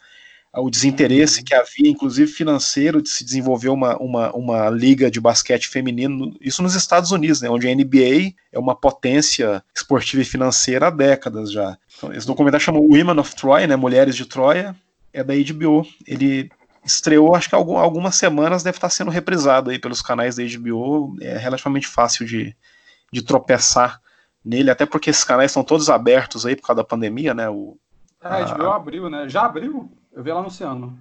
a, 0.52 0.60
o 0.60 0.70
desinteresse 0.70 1.42
que 1.42 1.54
havia, 1.54 1.88
inclusive 1.88 2.30
financeiro, 2.30 3.00
de 3.00 3.08
se 3.08 3.24
desenvolver 3.24 3.68
uma, 3.68 3.96
uma, 3.96 4.32
uma 4.32 4.70
liga 4.70 5.10
de 5.10 5.20
basquete 5.20 5.68
feminino, 5.68 6.36
isso 6.40 6.62
nos 6.62 6.74
Estados 6.74 7.12
Unidos, 7.12 7.40
né? 7.40 7.48
Onde 7.48 7.68
a 7.68 7.74
NBA 7.74 8.34
é 8.52 8.58
uma 8.58 8.74
potência 8.74 9.62
esportiva 9.74 10.22
e 10.22 10.26
financeira 10.26 10.88
há 10.88 10.90
décadas 10.90 11.50
já. 11.50 11.78
Então, 11.96 12.12
esse 12.12 12.26
documentário 12.26 12.64
chama 12.64 12.78
Women 12.78 13.18
of 13.20 13.34
Troy, 13.34 13.66
né? 13.66 13.76
Mulheres 13.76 14.14
de 14.14 14.26
Troia, 14.26 14.76
é 15.12 15.24
da 15.24 15.34
HBO. 15.34 15.86
Ele 16.06 16.50
estreou, 16.84 17.34
acho 17.34 17.48
que 17.48 17.54
algum, 17.54 17.76
algumas 17.76 18.14
semanas, 18.14 18.62
deve 18.62 18.76
estar 18.76 18.90
sendo 18.90 19.10
reprisado 19.10 19.70
aí 19.70 19.78
pelos 19.78 20.02
canais 20.02 20.36
da 20.36 20.42
HBO. 20.42 21.16
É 21.20 21.36
relativamente 21.36 21.86
fácil 21.86 22.26
de, 22.26 22.56
de 23.12 23.22
tropeçar 23.22 24.00
nele, 24.44 24.70
até 24.70 24.86
porque 24.86 25.10
esses 25.10 25.24
canais 25.24 25.50
estão 25.50 25.62
todos 25.62 25.90
abertos 25.90 26.46
aí 26.46 26.56
por 26.56 26.66
causa 26.66 26.82
da 26.82 26.88
pandemia, 26.88 27.34
né? 27.34 27.48
O, 27.48 27.76
é, 28.22 28.28
a 28.28 28.54
HBO 28.54 28.70
abriu, 28.70 29.10
né? 29.10 29.28
Já 29.28 29.42
abriu? 29.42 29.90
Eu 30.12 30.22
vi 30.22 30.30
ela 30.30 30.40
anunciando. 30.40 30.92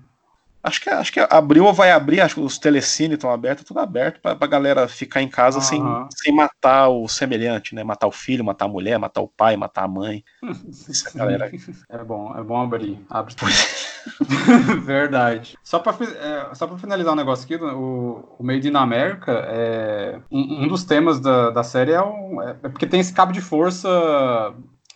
Acho 0.62 0.82
que, 0.82 0.90
acho 0.90 1.14
que 1.14 1.20
abriu 1.30 1.66
ou 1.66 1.74
vai 1.74 1.92
abrir, 1.92 2.20
acho 2.20 2.36
que 2.36 2.42
os 2.42 2.58
telecines 2.58 3.14
estão 3.16 3.32
abertos, 3.32 3.64
tudo 3.64 3.80
aberto 3.80 4.20
pra, 4.22 4.36
pra 4.36 4.48
galera 4.48 4.88
ficar 4.90 5.22
em 5.22 5.30
casa 5.30 5.62
sem, 5.62 5.82
Aham. 5.82 6.10
sem 6.12 6.36
matar 6.36 6.90
o 6.90 7.08
semelhante, 7.08 7.74
né? 7.74 7.84
Matar 7.84 8.08
o 8.08 8.12
filho, 8.12 8.44
matar 8.44 8.66
a 8.66 8.70
mulher, 8.70 9.00
matar 9.00 9.22
o 9.22 9.28
pai, 9.28 9.56
matar 9.56 9.86
a 9.86 9.88
mãe. 9.88 10.24
Essa 10.90 11.18
galera. 11.18 11.50
É 11.90 12.04
bom, 12.04 12.38
é 12.38 12.44
bom 12.44 12.62
abrir. 12.62 13.00
Abre. 13.10 13.34
Verdade. 14.84 15.58
Só 15.64 15.80
pra, 15.80 15.94
é, 15.94 16.54
só 16.56 16.68
pra 16.68 16.78
finalizar 16.78 17.14
um 17.14 17.18
negócio 17.18 17.46
aqui, 17.46 17.56
o, 17.56 18.36
o 18.38 18.44
Made 18.44 18.68
in 18.68 18.76
America, 18.76 19.32
é, 19.48 20.20
um, 20.30 20.64
um 20.64 20.68
dos 20.68 20.84
temas 20.84 21.22
da, 21.22 21.52
da 21.52 21.64
série 21.64 21.94
é, 21.94 22.02
um, 22.02 22.42
é, 22.42 22.52
é 22.64 22.70
porque 22.70 22.88
tem 22.88 23.00
esse 23.00 23.14
cabo 23.14 23.32
de 23.32 23.42
força 23.42 23.90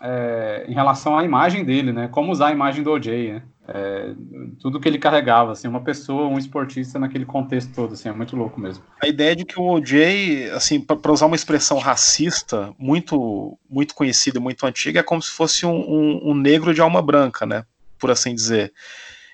é, 0.01 0.65
em 0.67 0.73
relação 0.73 1.17
à 1.17 1.23
imagem 1.23 1.63
dele, 1.63 1.93
né? 1.93 2.09
Como 2.09 2.31
usar 2.31 2.47
a 2.47 2.51
imagem 2.51 2.83
do 2.83 2.91
OJ, 2.91 3.33
né? 3.33 3.43
É, 3.65 4.13
tudo 4.59 4.77
que 4.79 4.89
ele 4.89 4.99
carregava, 4.99 5.53
assim, 5.53 5.69
uma 5.69 5.81
pessoa, 5.81 6.27
um 6.27 6.37
esportista 6.37 6.99
naquele 6.99 7.23
contexto 7.25 7.73
todo, 7.73 7.93
assim, 7.93 8.09
é 8.09 8.11
muito 8.11 8.35
louco 8.35 8.59
mesmo. 8.59 8.83
A 9.01 9.07
ideia 9.07 9.33
de 9.35 9.45
que 9.45 9.57
o 9.57 9.63
OJ, 9.63 10.49
assim, 10.53 10.81
para 10.81 11.11
usar 11.11 11.27
uma 11.27 11.35
expressão 11.35 11.77
racista 11.77 12.73
muito 12.77 13.57
muito 13.69 13.95
conhecida 13.95 14.37
e 14.37 14.41
muito 14.41 14.65
antiga, 14.65 14.99
é 14.99 15.03
como 15.03 15.21
se 15.21 15.31
fosse 15.31 15.65
um, 15.65 15.71
um- 15.75 16.31
um 16.31 16.33
negro 16.35 16.73
de 16.73 16.81
alma 16.81 17.01
branca, 17.01 17.45
né? 17.45 17.65
Por 17.97 18.11
assim 18.11 18.35
dizer. 18.35 18.73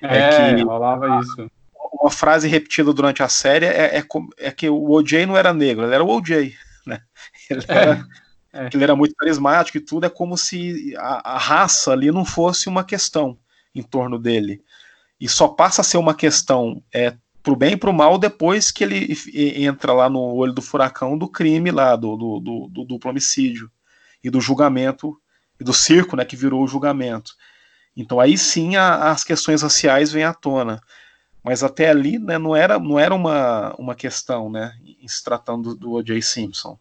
É, 0.01 0.29
que- 0.29 0.63
rolava 0.63 1.19
isso. 1.21 1.49
Uma 2.01 2.11
frase 2.11 2.47
repetida 2.47 2.93
durante 2.93 3.23
a 3.23 3.27
série 3.27 3.65
é, 3.65 3.97
é, 3.97 4.03
é 4.37 4.51
que 4.51 4.69
o 4.69 4.91
OJ 4.91 5.25
não 5.25 5.35
era 5.35 5.51
negro, 5.51 5.85
ele 5.85 5.95
era 5.95 6.03
o 6.03 6.07
OJ, 6.07 6.53
né? 6.85 7.01
Ele 7.49 7.65
era, 7.67 8.05
é. 8.53 8.69
ele 8.73 8.83
era 8.83 8.95
muito 8.95 9.15
carismático 9.15 9.77
e 9.77 9.81
tudo, 9.81 10.05
é 10.05 10.09
como 10.09 10.37
se 10.37 10.93
a, 10.97 11.33
a 11.33 11.37
raça 11.37 11.91
ali 11.91 12.11
não 12.11 12.23
fosse 12.23 12.69
uma 12.69 12.83
questão 12.83 13.37
em 13.73 13.83
torno 13.83 14.17
dele. 14.19 14.61
E 15.19 15.27
só 15.27 15.47
passa 15.47 15.81
a 15.81 15.83
ser 15.83 15.97
uma 15.97 16.13
questão 16.15 16.83
é, 16.93 17.15
pro 17.43 17.55
bem 17.55 17.73
e 17.73 17.77
pro 17.77 17.93
mal 17.93 18.17
depois 18.17 18.71
que 18.71 18.83
ele 18.83 19.15
entra 19.63 19.93
lá 19.93 20.09
no 20.09 20.19
olho 20.19 20.53
do 20.53 20.61
furacão 20.61 21.17
do 21.17 21.27
crime 21.27 21.71
lá, 21.71 21.95
do, 21.95 22.15
do, 22.15 22.39
do- 22.39 22.67
do 22.69 22.85
duplo 22.85 23.09
homicídio 23.11 23.69
e 24.23 24.29
do 24.29 24.41
julgamento, 24.41 25.17
e 25.59 25.63
do 25.63 25.73
circo, 25.73 26.15
né, 26.15 26.23
que 26.25 26.35
virou 26.35 26.63
o 26.63 26.67
julgamento. 26.67 27.33
Então 27.95 28.19
aí 28.19 28.37
sim 28.37 28.75
a- 28.77 29.11
as 29.11 29.23
questões 29.23 29.61
raciais 29.61 30.11
vêm 30.11 30.23
à 30.23 30.33
tona. 30.33 30.81
Mas 31.43 31.63
até 31.63 31.89
ali 31.89 32.19
né, 32.19 32.37
não 32.37 32.55
era, 32.55 32.77
não 32.79 32.99
era 32.99 33.15
uma, 33.15 33.73
uma 33.77 33.95
questão, 33.95 34.49
né, 34.49 34.73
em 35.01 35.07
se 35.07 35.23
tratando 35.23 35.75
do 35.75 35.91
O.J. 35.93 36.21
Simpson. 36.21 36.77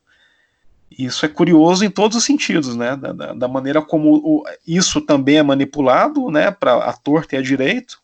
Isso 0.90 1.24
é 1.24 1.28
curioso 1.28 1.84
em 1.84 1.90
todos 1.90 2.16
os 2.16 2.24
sentidos, 2.24 2.74
né? 2.74 2.96
Da, 2.96 3.12
da- 3.12 3.32
da 3.34 3.48
maneira 3.48 3.80
como 3.82 4.14
o- 4.16 4.44
isso 4.66 5.00
também 5.00 5.36
é 5.36 5.42
manipulado, 5.42 6.30
né? 6.30 6.50
Para 6.50 6.76
a 6.76 6.92
torta 6.92 7.34
e 7.36 7.38
a 7.38 7.42
direito, 7.42 8.00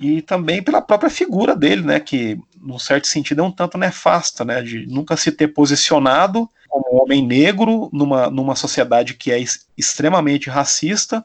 e 0.00 0.22
também 0.22 0.62
pela 0.62 0.80
própria 0.80 1.10
figura 1.10 1.56
dele, 1.56 1.82
né? 1.82 1.98
Que, 2.00 2.38
num 2.60 2.78
certo 2.78 3.06
sentido, 3.08 3.40
é 3.42 3.44
um 3.44 3.50
tanto 3.50 3.76
nefasta, 3.78 4.44
né? 4.44 4.62
De 4.62 4.86
nunca 4.86 5.16
se 5.16 5.32
ter 5.32 5.48
posicionado 5.48 6.48
como 6.68 6.84
um 6.96 7.02
homem 7.02 7.24
negro 7.26 7.88
numa, 7.92 8.28
numa 8.30 8.54
sociedade 8.54 9.14
que 9.14 9.32
é 9.32 9.38
ex- 9.38 9.66
extremamente 9.76 10.50
racista, 10.50 11.24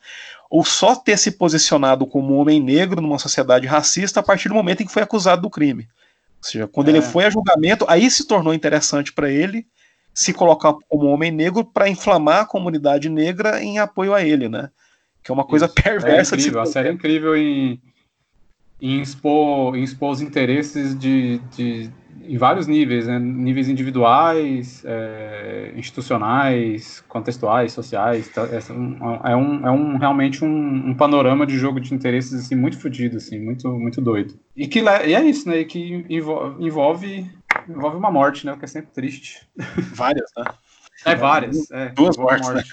ou 0.49 0.63
só 0.63 0.95
ter 0.95 1.17
se 1.17 1.31
posicionado 1.31 2.05
como 2.07 2.33
um 2.35 2.37
homem 2.39 2.59
negro 2.61 3.01
numa 3.01 3.19
sociedade 3.19 3.67
racista 3.67 4.19
a 4.19 4.23
partir 4.23 4.49
do 4.49 4.55
momento 4.55 4.81
em 4.81 4.85
que 4.85 4.91
foi 4.93 5.03
acusado 5.03 5.41
do 5.41 5.49
crime. 5.49 5.87
Ou 6.41 6.49
seja, 6.49 6.67
quando 6.67 6.87
É. 6.89 6.91
ele 6.91 7.01
foi 7.01 7.25
a 7.25 7.29
julgamento, 7.29 7.85
aí 7.89 8.09
se 8.09 8.25
tornou 8.27 8.53
interessante 8.53 9.11
para 9.11 9.29
ele 9.31 9.65
se 10.13 10.33
colocar 10.33 10.73
como 10.87 11.07
homem 11.07 11.31
negro 11.31 11.65
para 11.65 11.89
inflamar 11.89 12.41
a 12.41 12.45
comunidade 12.45 13.09
negra 13.09 13.63
em 13.63 13.79
apoio 13.79 14.13
a 14.13 14.21
ele, 14.23 14.47
né? 14.47 14.69
Que 15.23 15.31
é 15.31 15.33
uma 15.33 15.45
coisa 15.45 15.65
Isso. 15.65 15.75
É 15.79 15.81
perversa 15.81 16.35
se 16.35 16.41
incrível, 16.41 16.61
a 16.61 16.65
série 16.65 16.89
é 16.89 16.91
incrível 16.91 17.35
em, 17.35 17.81
em, 18.81 19.01
expor, 19.01 19.75
em 19.75 19.83
expor 19.83 20.11
os 20.11 20.21
interesses 20.21 20.97
de, 20.97 21.39
de, 21.55 21.89
em 22.27 22.37
vários 22.37 22.67
níveis, 22.67 23.07
né? 23.07 23.17
níveis 23.17 23.69
individuais, 23.69 24.83
é, 24.85 25.71
institucionais, 25.75 27.03
contextuais, 27.07 27.71
sociais. 27.71 28.29
é, 28.37 28.73
um, 28.73 28.97
é, 29.23 29.35
um, 29.35 29.67
é 29.67 29.71
um- 29.71 29.97
realmente 29.97 30.43
um, 30.43 30.89
um 30.89 30.93
panorama 30.93 31.45
de 31.45 31.57
jogo 31.57 31.79
de 31.79 31.93
interesses 31.93 32.33
assim, 32.33 32.55
muito 32.55 32.79
fodido, 32.79 33.17
assim, 33.17 33.39
muito, 33.39 33.69
muito 33.69 34.01
doido. 34.01 34.37
E, 34.55 34.67
que, 34.67 34.79
e 34.81 35.13
é 35.15 35.23
isso, 35.23 35.47
né? 35.49 35.59
E 35.59 35.65
que 35.65 36.05
envo- 36.09 36.55
envolve, 36.59 37.29
envolve 37.69 37.97
uma 37.97 38.11
morte, 38.11 38.45
né? 38.45 38.53
O 38.53 38.57
que 38.57 38.65
é 38.65 38.67
sempre 38.67 38.91
triste. 38.93 39.47
várias, 39.93 40.29
né? 40.37 40.43
É 41.05 41.15
várias. 41.15 41.69
É, 41.71 41.89
Duas 41.89 42.17
mortes, 42.17 42.47
morte. 42.49 42.69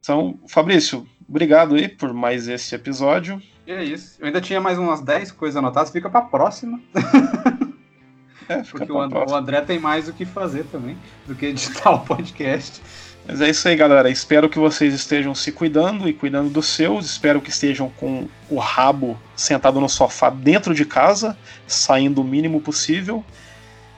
Então, 0.00 0.38
Fabrício, 0.48 1.06
obrigado 1.28 1.74
aí 1.74 1.88
por 1.88 2.12
mais 2.12 2.48
esse 2.48 2.74
episódio. 2.74 3.40
E 3.66 3.72
é 3.72 3.84
isso. 3.84 4.16
Eu 4.20 4.26
ainda 4.26 4.40
tinha 4.40 4.60
mais 4.60 4.78
umas 4.78 5.00
10 5.00 5.32
coisas 5.32 5.56
anotadas, 5.56 5.90
fica 5.90 6.08
pra 6.10 6.22
próxima. 6.22 6.80
É, 8.48 8.64
fica 8.64 8.78
Porque 8.78 8.86
pra 8.86 8.94
o 8.96 9.00
And- 9.02 9.08
próxima. 9.10 9.36
o 9.36 9.40
André 9.40 9.60
tem 9.60 9.78
mais 9.78 10.08
o 10.08 10.12
que 10.12 10.24
fazer 10.26 10.64
também 10.72 10.98
do 11.24 11.36
que 11.36 11.46
editar 11.46 11.92
o 11.92 12.00
podcast. 12.04 12.82
Mas 13.26 13.40
é 13.40 13.48
isso 13.48 13.68
aí, 13.68 13.76
galera. 13.76 14.10
Espero 14.10 14.48
que 14.48 14.58
vocês 14.58 14.92
estejam 14.92 15.34
se 15.34 15.52
cuidando 15.52 16.08
e 16.08 16.12
cuidando 16.12 16.50
dos 16.50 16.66
seus. 16.66 17.06
Espero 17.06 17.40
que 17.40 17.50
estejam 17.50 17.88
com 17.88 18.28
o 18.48 18.58
rabo 18.58 19.18
sentado 19.36 19.80
no 19.80 19.88
sofá 19.88 20.30
dentro 20.30 20.74
de 20.74 20.84
casa, 20.84 21.36
saindo 21.66 22.20
o 22.20 22.24
mínimo 22.24 22.60
possível. 22.60 23.24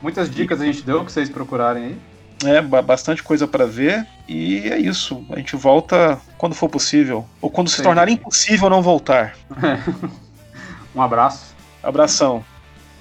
Muitas 0.00 0.30
dicas 0.30 0.60
a 0.60 0.64
gente 0.64 0.82
deu 0.82 1.04
que 1.04 1.12
vocês 1.12 1.30
procurarem 1.30 1.84
aí. 1.84 1.98
É, 2.44 2.60
bastante 2.60 3.22
coisa 3.22 3.46
para 3.46 3.66
ver. 3.66 4.06
E 4.28 4.68
é 4.68 4.78
isso. 4.78 5.24
A 5.30 5.36
gente 5.36 5.54
volta 5.54 6.20
quando 6.36 6.54
for 6.54 6.68
possível. 6.68 7.24
Ou 7.40 7.50
quando 7.50 7.70
se 7.70 7.82
tornar 7.82 8.08
impossível 8.08 8.68
não 8.68 8.82
voltar. 8.82 9.36
um 10.94 11.00
abraço. 11.00 11.54
Abração. 11.82 12.44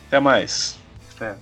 Até 0.07 0.19
mais. 0.19 0.77
Até. 1.15 1.35